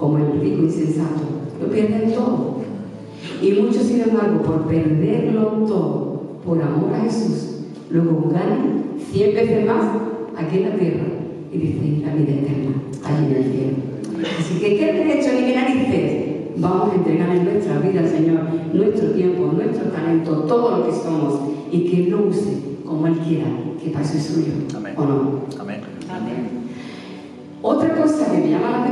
como 0.00 0.16
el 0.16 0.40
rico 0.40 0.62
insensato, 0.62 1.20
lo 1.60 1.70
pierden 1.70 2.12
todo. 2.14 2.56
Y 3.42 3.52
muchos, 3.52 3.82
sin 3.82 4.00
embargo, 4.00 4.40
por 4.42 4.66
perderlo 4.66 5.42
todo, 5.68 6.22
por 6.44 6.62
amor 6.62 6.94
a 6.94 7.02
Jesús, 7.02 7.66
luego 7.90 8.30
ganan 8.32 8.94
cien 9.12 9.34
veces 9.34 9.66
más 9.66 9.84
aquí 10.36 10.58
en 10.58 10.70
la 10.70 10.76
tierra 10.76 11.04
y 11.52 11.58
dicen 11.58 12.02
la 12.06 12.14
vida 12.14 12.32
eterna, 12.32 12.72
allí 13.04 13.26
en 13.26 13.36
el 13.36 13.44
cielo. 13.44 14.30
Así 14.38 14.58
que, 14.58 14.78
¿qué 14.78 14.92
derecho 14.92 15.32
ni 15.34 15.46
qué 15.46 15.54
narices? 15.54 16.30
Vamos 16.56 16.92
a 16.92 16.96
entregar 16.96 17.36
en 17.36 17.44
nuestra 17.44 17.78
vida 17.78 18.00
al 18.00 18.08
Señor 18.08 18.40
nuestro 18.72 19.10
tiempo, 19.10 19.52
nuestro 19.52 19.90
talento, 19.90 20.32
todo 20.44 20.78
lo 20.78 20.86
que 20.86 20.92
somos 20.92 21.40
y 21.70 21.84
que 21.84 22.04
Él 22.04 22.10
lo 22.10 22.26
use 22.26 22.58
como 22.86 23.06
Él 23.06 23.18
quiera, 23.18 23.46
que 23.82 23.90
es 23.90 24.24
suyo. 24.24 24.52
Amén. 24.76 24.94
¿O 24.96 25.04
no? 25.04 25.40
Amén. 25.60 25.80
Otra 27.62 27.94
cosa 27.94 28.32
que 28.32 28.38
me 28.38 28.50
llama 28.50 28.70
la 28.70 28.84
atención 28.84 28.89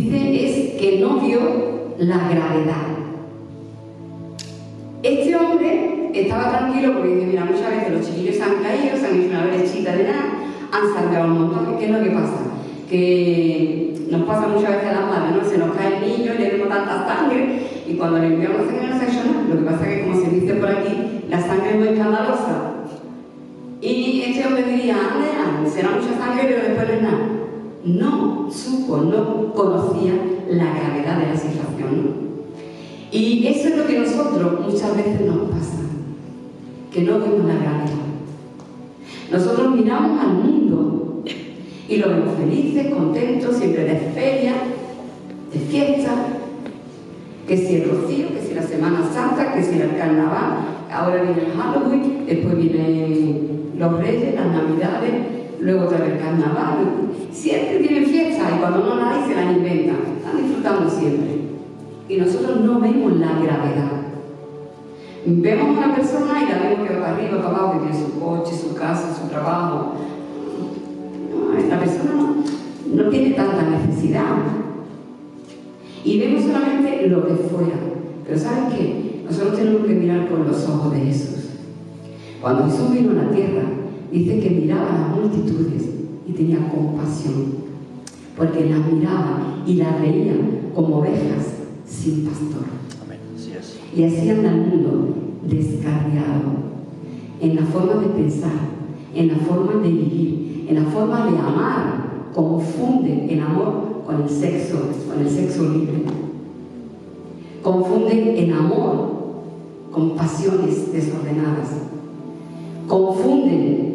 dice 0.00 0.46
es 0.46 0.80
que 0.80 0.98
no 1.00 1.20
vio 1.20 1.40
la 1.98 2.16
gravedad. 2.16 2.86
Este 5.02 5.36
hombre 5.36 6.10
estaba 6.14 6.50
tranquilo 6.50 6.94
porque 6.94 7.14
dice, 7.14 7.26
mira, 7.26 7.44
muchas 7.44 7.70
veces 7.70 7.92
los 7.92 8.06
chiquillos 8.06 8.36
se 8.36 8.42
han 8.42 8.62
caído, 8.62 8.96
se 8.96 9.06
han 9.06 9.20
hecho 9.20 9.30
una 9.30 9.46
brechita 9.46 9.96
de 9.96 10.04
nada, 10.04 10.24
han 10.72 10.94
saltado 10.94 11.24
un 11.26 11.40
montón. 11.40 11.78
¿Qué 11.78 11.86
es 11.86 11.90
lo 11.90 12.02
que 12.02 12.10
pasa? 12.10 12.36
Que 12.88 13.94
nos 14.10 14.22
pasa 14.22 14.48
muchas 14.48 14.70
veces 14.70 14.88
a 14.88 15.00
las 15.00 15.08
madres, 15.08 15.42
¿no? 15.42 15.48
Se 15.48 15.58
nos 15.58 15.76
cae 15.76 15.96
el 15.96 16.18
niño, 16.18 16.34
le 16.38 16.50
vemos 16.50 16.68
tanta 16.68 17.06
sangre 17.06 17.60
y 17.88 17.94
cuando 17.94 18.18
le 18.18 18.26
enviamos 18.26 18.66
sangre 18.66 18.88
no 18.88 18.98
se 18.98 19.04
hecho. 19.06 19.20
Lo 19.48 19.56
que 19.58 19.64
pasa 19.64 19.90
es 19.90 19.96
que, 19.96 20.04
como 20.04 20.20
se 20.20 20.30
dice 20.30 20.54
por 20.54 20.68
aquí, 20.68 21.22
la 21.28 21.40
sangre 21.40 21.70
es 21.70 21.76
muy 21.76 21.88
escandalosa. 21.88 22.72
Y 23.80 24.22
este 24.26 24.46
hombre 24.46 24.62
diría, 24.64 24.96
ande, 24.96 25.70
será 25.70 25.90
mucha 25.90 26.18
sangre, 26.18 26.44
pero 26.46 26.62
después 26.62 26.88
no 26.88 26.94
es 26.94 27.02
nada. 27.02 27.39
No 27.84 28.48
supo, 28.50 28.98
no 28.98 29.52
conocía 29.54 30.12
la 30.50 30.74
gravedad 30.74 31.18
de 31.18 31.26
la 31.28 31.36
situación. 31.36 32.30
Y 33.10 33.46
eso 33.46 33.68
es 33.68 33.76
lo 33.76 33.86
que 33.86 33.98
nosotros 33.98 34.60
muchas 34.60 34.96
veces 34.96 35.20
nos 35.22 35.50
pasa, 35.50 35.80
que 36.92 37.02
no 37.02 37.18
vemos 37.18 37.46
la 37.46 37.54
gravedad. 37.54 37.90
Nosotros 39.32 39.74
miramos 39.74 40.20
al 40.20 40.34
mundo 40.34 41.22
y 41.88 41.96
lo 41.96 42.08
vemos 42.08 42.34
felices, 42.38 42.92
contentos, 42.94 43.56
siempre 43.56 43.84
de 43.84 43.96
feria, 44.14 44.54
de 45.52 45.58
fiesta, 45.58 46.14
que 47.48 47.56
si 47.56 47.76
el 47.76 47.90
rocío, 47.90 48.28
que 48.28 48.46
si 48.46 48.54
la 48.54 48.62
Semana 48.62 49.10
Santa, 49.12 49.52
que 49.54 49.62
si 49.62 49.80
el 49.80 49.96
carnaval, 49.96 50.58
ahora 50.92 51.22
viene 51.22 51.46
el 51.46 51.52
Halloween, 51.58 52.26
después 52.26 52.56
vienen 52.56 53.72
los 53.76 53.98
reyes, 53.98 54.34
las 54.34 54.46
navidades, 54.46 55.39
luego 55.60 55.88
vez 55.88 56.00
el 56.00 56.18
carnaval. 56.18 56.78
Siempre 57.32 57.78
tienen 57.78 58.06
fiesta 58.06 58.50
y 58.54 58.60
cuando 58.60 58.84
no 58.84 58.96
la 58.96 59.10
hay 59.10 59.28
se 59.28 59.34
las 59.34 59.56
inventan. 59.56 59.98
Están 60.18 60.42
disfrutando 60.42 60.90
siempre. 60.90 61.40
y 62.08 62.16
nosotros 62.16 62.60
no 62.60 62.80
vemos 62.80 63.16
la 63.18 63.32
gravedad. 63.34 64.00
Vemos 65.24 65.68
a 65.68 65.84
una 65.84 65.94
persona 65.94 66.42
y 66.42 66.50
la 66.50 66.58
vemos 66.58 66.88
que 66.88 66.94
va 66.94 67.00
para 67.00 67.16
arriba, 67.16 67.42
para 67.42 67.48
abajo, 67.48 67.72
que 67.72 67.88
tiene 67.88 68.06
su 68.06 68.18
coche, 68.18 68.52
su 68.56 68.74
casa, 68.74 69.14
su 69.14 69.28
trabajo. 69.28 69.92
No, 71.30 71.58
esta 71.58 71.78
persona 71.78 72.10
no, 72.14 73.02
no 73.04 73.10
tiene 73.10 73.30
tanta 73.34 73.62
necesidad. 73.62 74.36
Y 76.04 76.18
vemos 76.18 76.42
solamente 76.44 77.06
lo 77.06 77.26
que 77.26 77.34
fuera. 77.34 77.76
Pero 78.26 78.38
¿saben 78.38 78.70
qué? 78.70 79.22
Nosotros 79.24 79.56
tenemos 79.56 79.86
que 79.86 79.94
mirar 79.94 80.28
con 80.28 80.46
los 80.48 80.68
ojos 80.68 80.92
de 80.94 81.00
Jesús. 81.00 81.50
Cuando 82.40 82.64
Jesús 82.64 82.92
vino 82.92 83.12
a 83.12 83.24
la 83.24 83.30
tierra, 83.30 83.62
dice 84.10 84.40
que 84.40 84.50
miraba 84.50 84.88
a 84.88 84.98
las 84.98 85.16
multitudes 85.16 85.88
y 86.26 86.32
tenía 86.32 86.68
compasión. 86.68 87.60
Porque 88.36 88.70
las 88.70 88.86
miraba 88.90 89.62
y 89.66 89.74
las 89.74 90.00
veía 90.00 90.34
como 90.74 90.98
ovejas 90.98 91.54
sin 91.86 92.24
pastor. 92.24 92.80
Y 93.94 94.04
así 94.04 94.30
anda 94.30 94.50
el 94.50 94.60
mundo 94.60 95.14
descarriado 95.48 96.70
en 97.40 97.56
la 97.56 97.62
forma 97.62 97.94
de 97.94 98.06
pensar, 98.08 98.52
en 99.14 99.28
la 99.28 99.36
forma 99.36 99.82
de 99.82 99.88
vivir, 99.88 100.66
en 100.68 100.74
la 100.76 100.90
forma 100.90 101.30
de 101.30 101.38
amar. 101.38 102.00
Confunde 102.34 103.26
el 103.28 103.40
amor 103.40 104.02
con 104.06 104.22
el 104.22 104.28
sexo, 104.28 104.78
con 105.08 105.20
el 105.20 105.28
sexo 105.28 105.68
libre. 105.70 106.04
Confunden 107.62 108.36
el 108.36 108.52
amor 108.52 109.10
con 109.90 110.10
pasiones 110.10 110.92
desordenadas. 110.92 111.70
Confunden, 112.86 113.89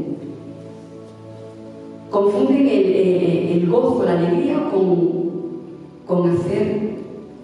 confunden 2.10 2.68
el, 2.68 3.68
gozo, 3.70 4.04
la 4.06 4.20
alegría 4.20 4.70
con, 4.70 5.22
con 6.06 6.30
hacer 6.30 6.96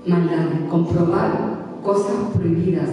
maldad, 0.05 0.67
con 0.69 0.85
probar 0.85 1.79
cosas 1.83 2.15
prohibidas, 2.33 2.89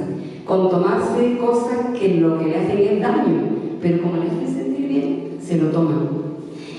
con 0.47 0.71
tomarse 0.71 1.39
cosas 1.39 1.99
que 1.99 2.21
lo 2.21 2.39
que 2.39 2.47
le 2.47 2.57
hacen 2.57 2.79
es 2.79 3.01
daño, 3.01 3.41
pero 3.81 4.03
como 4.03 4.17
les 4.17 4.33
hacen 4.33 4.55
sentir 4.55 4.89
bien, 4.89 5.39
se 5.41 5.59
lo 5.59 5.69
toman. 5.69 6.09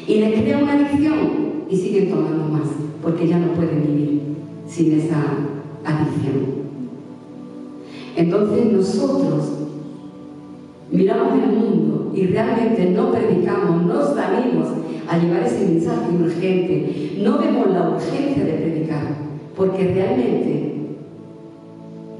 Y 0.08 0.15
les 0.15 0.41
crea 0.41 0.58
una 0.58 0.74
adicción 0.74 1.15
y 1.69 1.75
siguen 1.75 2.10
tomando 2.10 2.46
más, 2.46 2.69
porque 3.01 3.27
ya 3.27 3.38
no 3.39 3.53
pueden 3.53 3.86
vivir 3.86 4.22
sin 4.67 5.00
esa 5.00 5.24
adicción. 5.86 6.60
Entonces 8.15 8.65
nosotros 8.72 9.51
miramos 10.91 11.34
el 11.34 11.55
mundo 11.55 11.98
y 12.19 12.27
realmente 12.27 12.89
no 12.89 13.11
predicamos, 13.11 13.85
no 13.85 14.13
salimos 14.13 14.67
a 15.07 15.17
llevar 15.17 15.43
ese 15.43 15.65
mensaje 15.65 16.11
urgente, 16.21 17.17
no 17.23 17.38
vemos 17.38 17.71
la 17.71 17.91
urgencia 17.91 18.43
de 18.43 18.53
predicar, 18.53 19.03
porque 19.55 19.93
realmente 19.93 20.73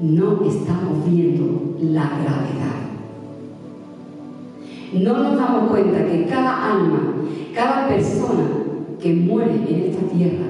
no 0.00 0.42
estamos 0.46 1.04
viendo 1.06 1.76
la 1.82 2.04
gravedad. 2.04 2.80
No 4.94 5.22
nos 5.22 5.36
damos 5.36 5.70
cuenta 5.70 6.06
que 6.06 6.24
cada 6.24 6.72
alma, 6.72 7.16
cada 7.54 7.86
persona 7.86 8.48
que 9.02 9.12
muere 9.12 9.52
en 9.68 9.90
esta 9.90 10.02
tierra 10.16 10.46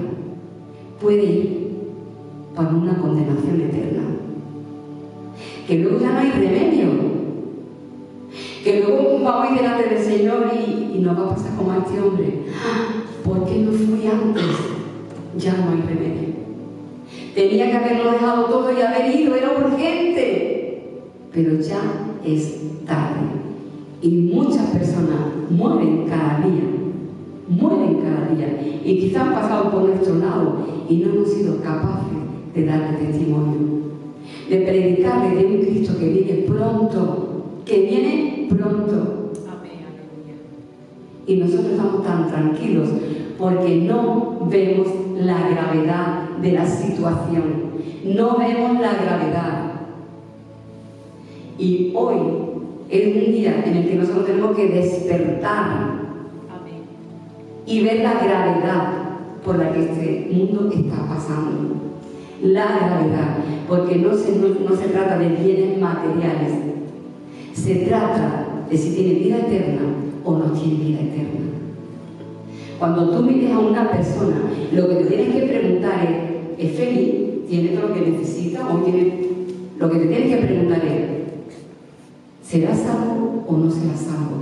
puede 1.01 1.23
ir 1.25 1.71
para 2.55 2.69
una 2.69 2.97
condenación 2.97 3.59
eterna. 3.59 4.03
Que 5.67 5.79
luego 5.79 5.99
ya 5.99 6.11
no 6.13 6.19
hay 6.19 6.31
remedio. 6.31 7.20
Que 8.63 8.81
luego 8.81 9.19
vamos 9.23 9.47
a 9.47 9.53
ir 9.53 9.61
delante 9.61 9.89
del 9.89 10.03
Señor 10.03 10.51
y, 10.53 10.97
y 10.97 10.99
nos 11.01 11.17
va 11.17 11.23
a 11.23 11.35
pasar 11.35 11.55
como 11.55 11.71
a 11.71 11.77
este 11.77 11.99
hombre. 11.99 12.43
¿Por 13.23 13.45
qué 13.45 13.59
no 13.59 13.71
fui 13.71 14.07
antes? 14.07 14.43
Ya 15.37 15.53
no 15.53 15.71
hay 15.71 15.81
remedio. 15.81 16.31
Tenía 17.33 17.71
que 17.71 17.77
haberlo 17.77 18.11
dejado 18.11 18.45
todo 18.45 18.77
y 18.77 18.81
haber 18.81 19.15
ido, 19.15 19.35
era 19.35 19.51
urgente. 19.57 21.01
Pero 21.33 21.59
ya 21.59 21.81
es 22.25 22.61
tarde. 22.85 23.21
Y 24.01 24.09
muchas 24.09 24.67
personas 24.67 25.19
mueren 25.49 26.05
cada 26.09 26.39
día. 26.39 26.63
Mueren 27.47 28.01
cada 28.01 28.35
día. 28.35 28.81
Y 28.83 28.99
quizás 28.99 29.27
han 29.27 29.33
pasado 29.33 29.71
por 29.71 29.83
nuestro 29.83 30.15
lado 30.15 30.65
y 30.89 30.97
no 30.97 31.13
hemos 31.13 31.31
sido 31.31 31.61
capaces 31.61 32.17
de 32.53 32.65
darle 32.65 32.97
testimonio. 32.97 33.81
De 34.49 34.57
predicarle 34.57 35.35
de 35.35 35.45
un 35.45 35.61
Cristo 35.61 35.97
que 35.97 36.09
viene 36.09 36.33
pronto. 36.47 37.27
Que 37.65 37.81
viene 37.81 38.30
pronto. 38.55 39.31
Y 41.27 41.35
nosotros 41.35 41.67
estamos 41.67 42.03
tan 42.03 42.27
tranquilos 42.27 42.89
porque 43.37 43.75
no 43.81 44.47
vemos 44.49 44.87
la 45.17 45.49
gravedad 45.49 46.29
de 46.41 46.51
la 46.51 46.65
situación. 46.65 47.71
No 48.03 48.37
vemos 48.37 48.79
la 48.81 48.93
gravedad. 48.93 49.71
Y 51.57 51.93
hoy 51.95 52.17
es 52.89 53.07
un 53.07 53.31
día 53.31 53.63
en 53.65 53.77
el 53.77 53.87
que 53.87 53.95
nosotros 53.95 54.25
tenemos 54.25 54.55
que 54.55 54.67
despertar 54.67 56.01
y 57.65 57.83
ver 57.83 58.01
la 58.01 58.13
gravedad 58.13 58.93
por 59.45 59.57
la 59.57 59.71
que 59.71 59.83
este 59.83 60.29
mundo 60.33 60.69
está 60.73 61.07
pasando. 61.07 61.75
La 62.43 62.65
gravedad, 62.65 63.37
porque 63.67 63.97
no 63.97 64.15
se, 64.15 64.35
no, 64.37 64.75
se 64.75 64.87
trata 64.87 65.17
de 65.17 65.29
bienes 65.29 65.79
materiales, 65.79 66.53
se 67.53 67.75
trata 67.85 68.40
de 68.71 68.77
si 68.77 68.91
tiene 68.91 69.15
vida 69.15 69.39
eterna 69.39 69.81
o 70.23 70.31
no 70.37 70.45
tiene 70.53 70.85
vida 70.85 71.01
eterna. 71.01 71.41
Cuando 72.79 73.09
tú 73.11 73.23
mires 73.23 73.51
a 73.51 73.59
una 73.59 73.91
persona, 73.91 74.37
lo 74.71 74.87
que 74.87 74.95
te 74.95 75.03
tienes 75.03 75.35
que 75.35 75.41
preguntar 75.41 76.07
es, 76.57 76.65
¿es 76.65 76.77
feliz? 76.77 77.47
¿Tiene 77.49 77.69
todo 77.69 77.89
lo 77.89 77.93
que 77.93 78.11
necesita? 78.11 78.73
¿O 78.73 78.77
tiene... 78.79 79.29
Lo 79.77 79.89
que 79.89 79.97
te 79.99 80.07
tienes 80.07 80.35
que 80.35 80.45
preguntar 80.45 80.81
es, 80.85 82.47
¿será 82.47 82.73
salvo 82.73 83.43
o 83.47 83.57
no 83.57 83.69
será 83.69 83.95
salvo? 83.95 84.41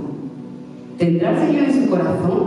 ¿Tendrá 0.96 1.32
el 1.32 1.48
Señor 1.48 1.64
en 1.64 1.82
su 1.82 1.90
corazón 1.90 2.40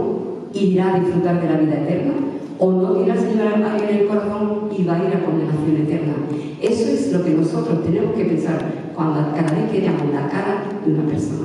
y 0.54 0.60
irá 0.60 0.96
a 0.96 1.00
disfrutar 1.00 1.42
de 1.42 1.50
la 1.50 1.60
vida 1.60 1.82
eterna? 1.82 2.14
¿O 2.60 2.72
no 2.72 2.94
tiene 2.94 3.12
el 3.12 3.20
Señor 3.20 3.48
alguien 3.48 3.90
en 3.90 3.98
el 3.98 4.08
corazón 4.08 4.70
y 4.78 4.84
va 4.84 4.96
a 4.96 5.08
ir 5.08 5.16
a 5.16 5.26
condenación 5.26 5.78
eterna? 5.78 6.14
Eso 6.62 6.90
es 6.90 7.12
lo 7.12 7.24
que 7.26 7.32
nosotros 7.32 7.84
tenemos 7.84 8.16
que 8.16 8.26
pensar 8.26 8.64
cuando 8.96 9.32
cada 9.36 9.54
vez 9.54 9.72
que 9.72 9.82
la 9.82 10.30
cara 10.30 10.64
de 10.86 10.94
una 10.94 11.06
persona. 11.06 11.44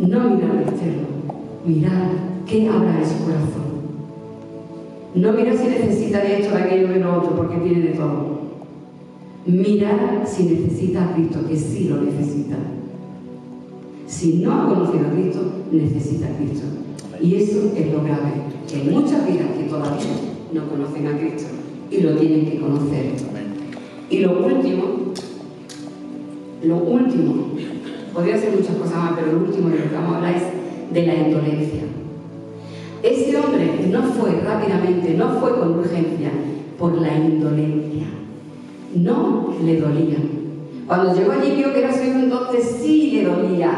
No 0.00 0.30
mirar 0.30 0.50
al 0.50 0.62
externo, 0.62 1.08
mirar 1.66 2.10
qué 2.46 2.68
habrá 2.68 2.98
en 2.98 3.06
su 3.06 3.22
corazón. 3.22 3.70
No 5.14 5.32
mirar 5.32 5.58
si 5.58 5.68
necesita 5.68 6.20
de 6.20 6.40
esto, 6.40 6.54
de 6.54 6.62
aquello, 6.62 6.88
de 6.88 7.00
lo 7.00 7.18
otro, 7.18 7.36
porque 7.36 7.58
tiene 7.58 7.88
de 7.88 7.94
todo. 7.94 8.40
Mirar 9.44 10.22
si 10.26 10.44
necesita 10.44 11.04
a 11.04 11.14
Cristo, 11.14 11.46
que 11.46 11.54
sí 11.54 11.88
lo 11.90 12.00
necesita. 12.00 12.56
Si 14.06 14.38
no 14.38 14.52
ha 14.52 14.68
conocido 14.68 15.06
a 15.06 15.10
Cristo, 15.10 15.52
necesita 15.70 16.28
a 16.28 16.36
Cristo. 16.36 16.66
Y 17.20 17.34
eso 17.34 17.72
es 17.76 17.92
lo 17.92 18.02
grave, 18.02 18.32
que 18.68 18.76
hay 18.76 18.88
muchas 18.88 19.26
vidas 19.26 19.48
que 19.58 19.64
todavía 19.64 20.06
no 20.54 20.66
conocen 20.66 21.06
a 21.08 21.18
Cristo 21.18 21.48
y 21.90 22.00
lo 22.00 22.16
tienen 22.16 22.46
que 22.46 22.58
conocer. 22.58 23.12
Y 24.08 24.18
lo 24.20 24.46
último, 24.46 24.84
lo 26.62 26.76
último, 26.76 27.46
podría 28.14 28.38
ser 28.38 28.52
muchas 28.56 28.76
cosas 28.76 28.96
más, 28.96 29.12
pero 29.16 29.32
lo 29.32 29.38
último 29.44 29.68
de 29.68 29.78
lo 29.78 29.88
que 29.88 29.94
vamos 29.94 30.12
a 30.12 30.16
hablar 30.16 30.34
es 30.36 30.42
de 30.92 31.06
la 31.06 31.14
indolencia. 31.14 31.82
Ese 33.02 33.36
hombre 33.36 33.86
no 33.90 34.02
fue 34.02 34.32
rápidamente, 34.44 35.14
no 35.14 35.40
fue 35.40 35.58
con 35.58 35.78
urgencia, 35.78 36.30
por 36.78 37.00
la 37.00 37.16
indolencia. 37.16 38.06
No 38.94 39.54
le 39.64 39.80
dolía. 39.80 40.18
Cuando 40.86 41.14
llegó 41.14 41.32
allí 41.32 41.54
vio 41.56 41.72
que 41.72 41.78
era 41.78 41.92
su 41.92 42.00
entonces 42.00 42.78
sí 42.82 43.10
le 43.12 43.24
dolía, 43.24 43.70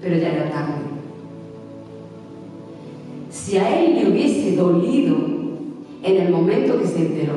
pero 0.00 0.16
ya 0.16 0.32
era 0.32 0.50
tarde. 0.50 0.74
Si 3.30 3.56
a 3.58 3.84
él 3.84 3.94
le 3.96 4.10
hubiese 4.10 4.56
dolido 4.56 5.16
en 6.02 6.16
el 6.20 6.30
momento 6.30 6.78
que 6.78 6.86
se 6.86 7.06
enteró, 7.06 7.34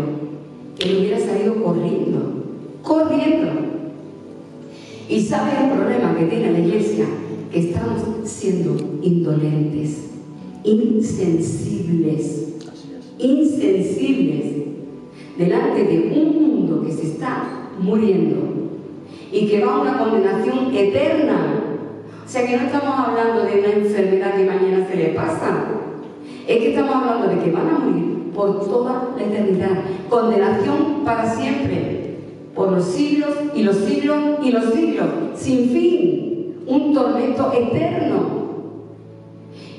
él 0.80 0.98
hubiera 1.00 1.20
salido 1.20 1.63
corriendo, 1.63 2.43
corriendo. 2.84 3.67
Y 5.10 5.22
sabe 5.22 5.52
el 5.63 5.72
problema 5.72 6.15
que 6.17 6.26
tiene 6.26 6.52
la 6.52 6.60
iglesia, 6.60 7.06
que 7.52 7.60
estamos 7.60 8.02
siendo 8.26 8.76
indolentes, 9.02 10.10
insensibles, 10.63 12.56
insensibles 13.17 14.46
delante 15.38 15.84
de 15.84 16.20
un 16.20 16.41
mundo 16.41 16.84
que 16.86 16.91
se 16.91 17.08
está 17.08 17.70
muriendo 17.80 18.36
y 19.32 19.48
que 19.48 19.63
va 19.63 19.76
a 19.76 19.82
una 19.82 19.98
condenación 19.98 20.76
eterna. 20.76 21.63
O 22.26 22.30
sea 22.30 22.46
que 22.46 22.58
no 22.58 22.63
estamos 22.63 22.93
hablando 22.98 23.43
de 23.43 23.60
una 23.60 23.70
enfermedad 23.70 24.36
que 24.36 24.43
mañana 24.43 24.86
se 24.89 24.98
le 24.98 25.10
pasa. 25.10 25.67
Es 26.48 26.58
que 26.58 26.70
estamos 26.72 26.96
hablando 26.96 27.28
de 27.28 27.43
que 27.43 27.52
van 27.52 27.70
a 27.70 27.80
morir 27.80 28.32
por 28.34 28.60
toda 28.65 29.13
la 29.17 29.24
eternidad. 29.24 29.84
Condenación 30.10 31.06
para 31.06 31.34
siempre. 31.34 31.97
Por 32.58 32.72
los 32.72 32.86
siglos 32.86 33.30
y 33.56 33.62
los 33.62 33.76
siglos 33.78 34.17
y 34.43 34.52
los 34.52 34.65
siglos. 34.74 35.08
Sin 35.36 35.70
fin 35.70 36.17
un 36.67 36.93
tormento 36.93 37.52
eterno. 37.54 38.17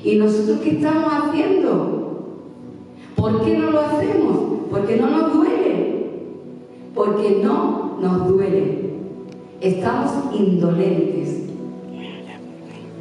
¿Y 0.03 0.15
nosotros 0.15 0.59
qué 0.63 0.71
estamos 0.71 1.11
haciendo? 1.11 1.99
¿Por 3.15 3.43
qué 3.43 3.57
no 3.57 3.71
lo 3.71 3.79
hacemos? 3.81 4.37
Porque 4.71 4.95
no 4.97 5.09
nos 5.09 5.33
duele. 5.33 5.59
porque 6.95 7.41
no 7.43 7.97
nos 8.01 8.27
duele. 8.27 8.89
Estamos 9.61 10.11
indolentes. 10.37 11.43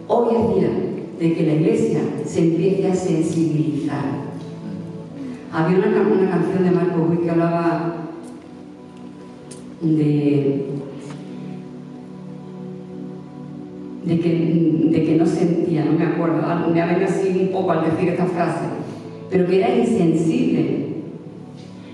Hoy 0.06 0.34
es 0.34 0.54
día 0.54 0.70
de 1.18 1.34
que 1.34 1.46
la 1.46 1.54
iglesia 1.54 2.00
se 2.24 2.40
empiece 2.40 2.86
a 2.86 2.94
sensibilizar. 2.94 4.04
Había 5.52 5.78
una, 5.78 6.02
una 6.02 6.30
canción 6.30 6.64
de 6.64 6.70
Marco 6.70 7.06
Ruiz 7.06 7.20
que 7.20 7.30
hablaba 7.30 8.07
de, 9.80 10.66
de, 14.04 14.20
que, 14.20 14.88
de 14.90 15.04
que 15.04 15.16
no 15.16 15.26
sentía, 15.26 15.84
no 15.84 15.92
me 15.92 16.04
acuerdo, 16.04 16.42
me 16.72 16.86
venido 16.86 17.06
así 17.06 17.38
un 17.40 17.48
poco 17.48 17.72
al 17.72 17.90
decir 17.90 18.08
esta 18.08 18.26
frase, 18.26 18.64
pero 19.30 19.46
que 19.46 19.58
era 19.58 19.76
insensible, 19.76 20.86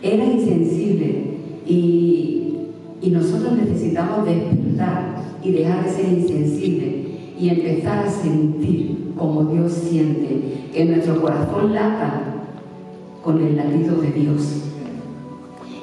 era 0.02 0.24
insensible. 0.24 1.34
Y, 1.66 2.56
y 3.00 3.10
nosotros 3.10 3.56
necesitamos 3.56 4.26
despertar 4.26 5.16
y 5.42 5.52
dejar 5.52 5.84
de 5.84 5.90
ser 5.90 6.12
insensible 6.12 7.04
y 7.38 7.48
empezar 7.48 8.06
a 8.06 8.10
sentir 8.10 9.12
como 9.16 9.44
Dios 9.44 9.72
siente, 9.72 10.40
que 10.72 10.84
nuestro 10.86 11.20
corazón 11.20 11.74
lata 11.74 12.22
con 13.22 13.40
el 13.44 13.56
latido 13.56 14.00
de 14.00 14.10
Dios. 14.10 14.62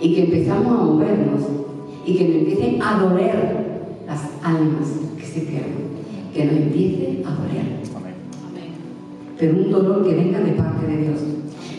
Y 0.02 0.16
que 0.16 0.24
empezamos 0.24 0.68
a 0.68 0.84
movernos 0.84 1.61
y 2.06 2.16
que 2.16 2.28
nos 2.28 2.36
empiecen 2.38 2.82
a 2.82 3.00
doler 3.00 3.72
las 4.08 4.22
almas 4.44 4.88
que 5.18 5.26
se 5.26 5.42
pierden, 5.42 5.92
que 6.34 6.46
nos 6.46 6.56
empiece 6.56 7.24
a 7.26 7.32
doler. 7.32 7.82
Pero 9.38 9.58
un 9.58 9.72
dolor 9.72 10.06
que 10.06 10.14
venga 10.14 10.40
de 10.40 10.52
parte 10.52 10.86
de 10.86 10.98
Dios, 10.98 11.20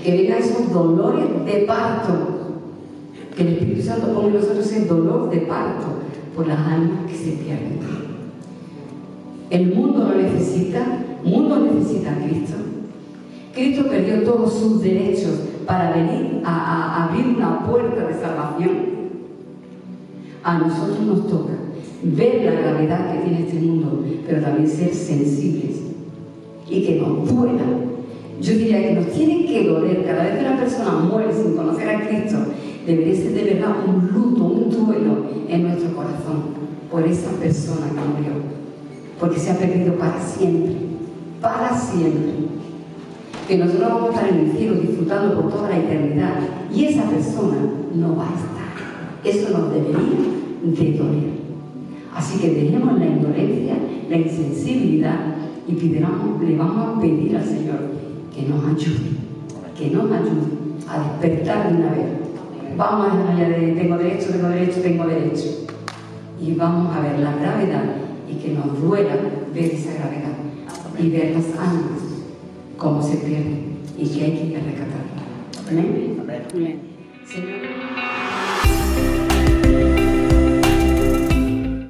que 0.02 0.16
venga 0.16 0.38
esos 0.38 0.72
dolores 0.72 1.26
de 1.46 1.61
parto, 1.61 2.12
que 3.37 3.42
el 3.42 3.48
Espíritu 3.50 3.82
Santo 3.82 4.08
ponga 4.12 4.28
en 4.28 4.35
nosotros 4.35 4.66
ese 4.66 4.87
dolor 4.87 5.30
de 5.30 5.38
parto 5.42 5.87
por 6.35 6.48
las 6.48 6.58
almas 6.58 7.06
que 7.08 7.14
se 7.14 7.30
pierden. 7.32 7.78
El 9.50 9.74
mundo 9.74 10.08
lo 10.08 10.20
necesita, 10.20 11.04
el 11.24 11.30
mundo 11.30 11.70
necesita 11.72 12.12
a 12.12 12.16
Cristo. 12.16 12.56
Cristo 13.54 13.87
perdió 13.87 14.22
todos 14.22 14.54
sus 14.54 14.82
derechos 14.82 15.42
para 15.66 15.92
venir 15.92 16.42
a, 16.44 16.50
a 16.50 17.04
abrir 17.04 17.37
una 17.37 17.64
puerta 17.64 18.08
de 18.08 18.14
salvación 18.14 18.91
a 20.44 20.59
nosotros 20.59 21.00
nos 21.00 21.28
toca 21.28 21.52
ver 22.02 22.44
la 22.44 22.61
gravedad 22.61 23.12
que 23.12 23.28
tiene 23.28 23.46
este 23.46 23.61
mundo, 23.61 24.05
pero 24.26 24.42
también 24.42 24.68
ser 24.68 24.92
sensibles 24.92 25.83
y 26.68 26.83
que 26.85 27.00
nos 27.00 27.33
duela. 27.33 27.62
Yo 28.40 28.55
diría 28.55 28.83
que 28.83 28.94
nos 28.94 29.07
tiene 29.12 29.46
que 29.46 29.68
doler 29.68 30.05
cada 30.05 30.24
vez 30.24 30.35
que 30.35 30.46
una 30.46 30.57
persona 30.57 30.92
muere 30.92 31.33
sin 31.33 31.55
conocer 31.55 31.88
a 31.88 32.09
Cristo, 32.09 32.38
debería 32.87 33.14
ser 33.14 33.35
de 33.35 33.55
verdad 33.55 33.76
un 33.87 34.09
luto, 34.09 34.44
un 34.44 34.70
duelo 34.70 35.26
en 35.48 35.62
nuestro 35.62 35.94
corazón 35.94 36.62
por 36.90 37.07
esa 37.07 37.31
persona 37.33 37.87
que 37.88 37.94
murió, 37.94 38.42
porque 39.20 39.38
se 39.38 39.52
ha 39.52 39.59
perdido 39.59 39.94
para 39.94 40.20
siempre, 40.20 40.74
para 41.40 41.78
siempre. 41.78 42.33
Que 43.46 43.59
nosotros 43.59 43.88
vamos 43.88 44.11
a 44.11 44.14
estar 44.14 44.28
en 44.28 44.40
el 44.40 44.52
cielo 44.57 44.74
disfrutando 44.74 45.40
por 45.40 45.52
toda 45.52 45.68
la 45.68 45.78
eternidad 45.78 46.35
y 46.74 46.87
esa 46.87 47.02
persona 47.05 47.59
no 47.94 48.16
va 48.16 48.24
a 48.24 48.35
estar. 48.35 48.52
Eso 49.24 49.57
nos 49.57 49.72
debería 49.72 50.32
de 50.62 50.92
doler. 50.92 51.42
Así 52.14 52.38
que 52.38 52.51
dejemos 52.51 52.98
la 52.98 53.07
indolencia, 53.07 53.75
la 54.09 54.16
insensibilidad 54.16 55.18
y 55.66 55.75
pidamos, 55.75 56.42
le 56.42 56.57
vamos 56.57 56.96
a 56.96 57.01
pedir 57.01 57.37
al 57.37 57.44
Señor 57.44 57.79
que 58.35 58.42
nos 58.48 58.64
ayude, 58.64 59.11
que 59.77 59.90
nos 59.90 60.11
ayude 60.11 60.62
a 60.88 60.98
despertar 61.01 61.70
de 61.70 61.79
una 61.79 61.90
vez. 61.92 62.07
Vamos 62.77 63.12
a 63.12 63.16
dejar 63.16 63.37
allá 63.37 63.48
de 63.59 63.72
tengo 63.72 63.98
derecho, 63.98 64.31
tengo 64.31 64.48
derecho, 64.48 64.81
tengo 64.81 65.07
derecho. 65.07 65.66
Y 66.40 66.55
vamos 66.55 66.94
a 66.94 67.01
ver 67.01 67.18
la 67.20 67.37
gravedad 67.37 67.85
y 68.29 68.35
que 68.35 68.55
nos 68.55 68.81
duela 68.81 69.14
ver 69.55 69.64
esa 69.64 69.92
gravedad 69.94 70.33
y 70.98 71.11
ver 71.11 71.35
las 71.35 71.46
almas 71.59 72.01
cómo 72.77 73.01
se 73.03 73.16
pierden 73.16 73.77
y 73.96 74.07
que 74.07 74.25
hay 74.25 74.33
que 74.33 74.59
rescatarlas. 74.59 75.68
Amén. 75.70 76.16
Amén. 76.53 76.81
Señor. 77.25 78.32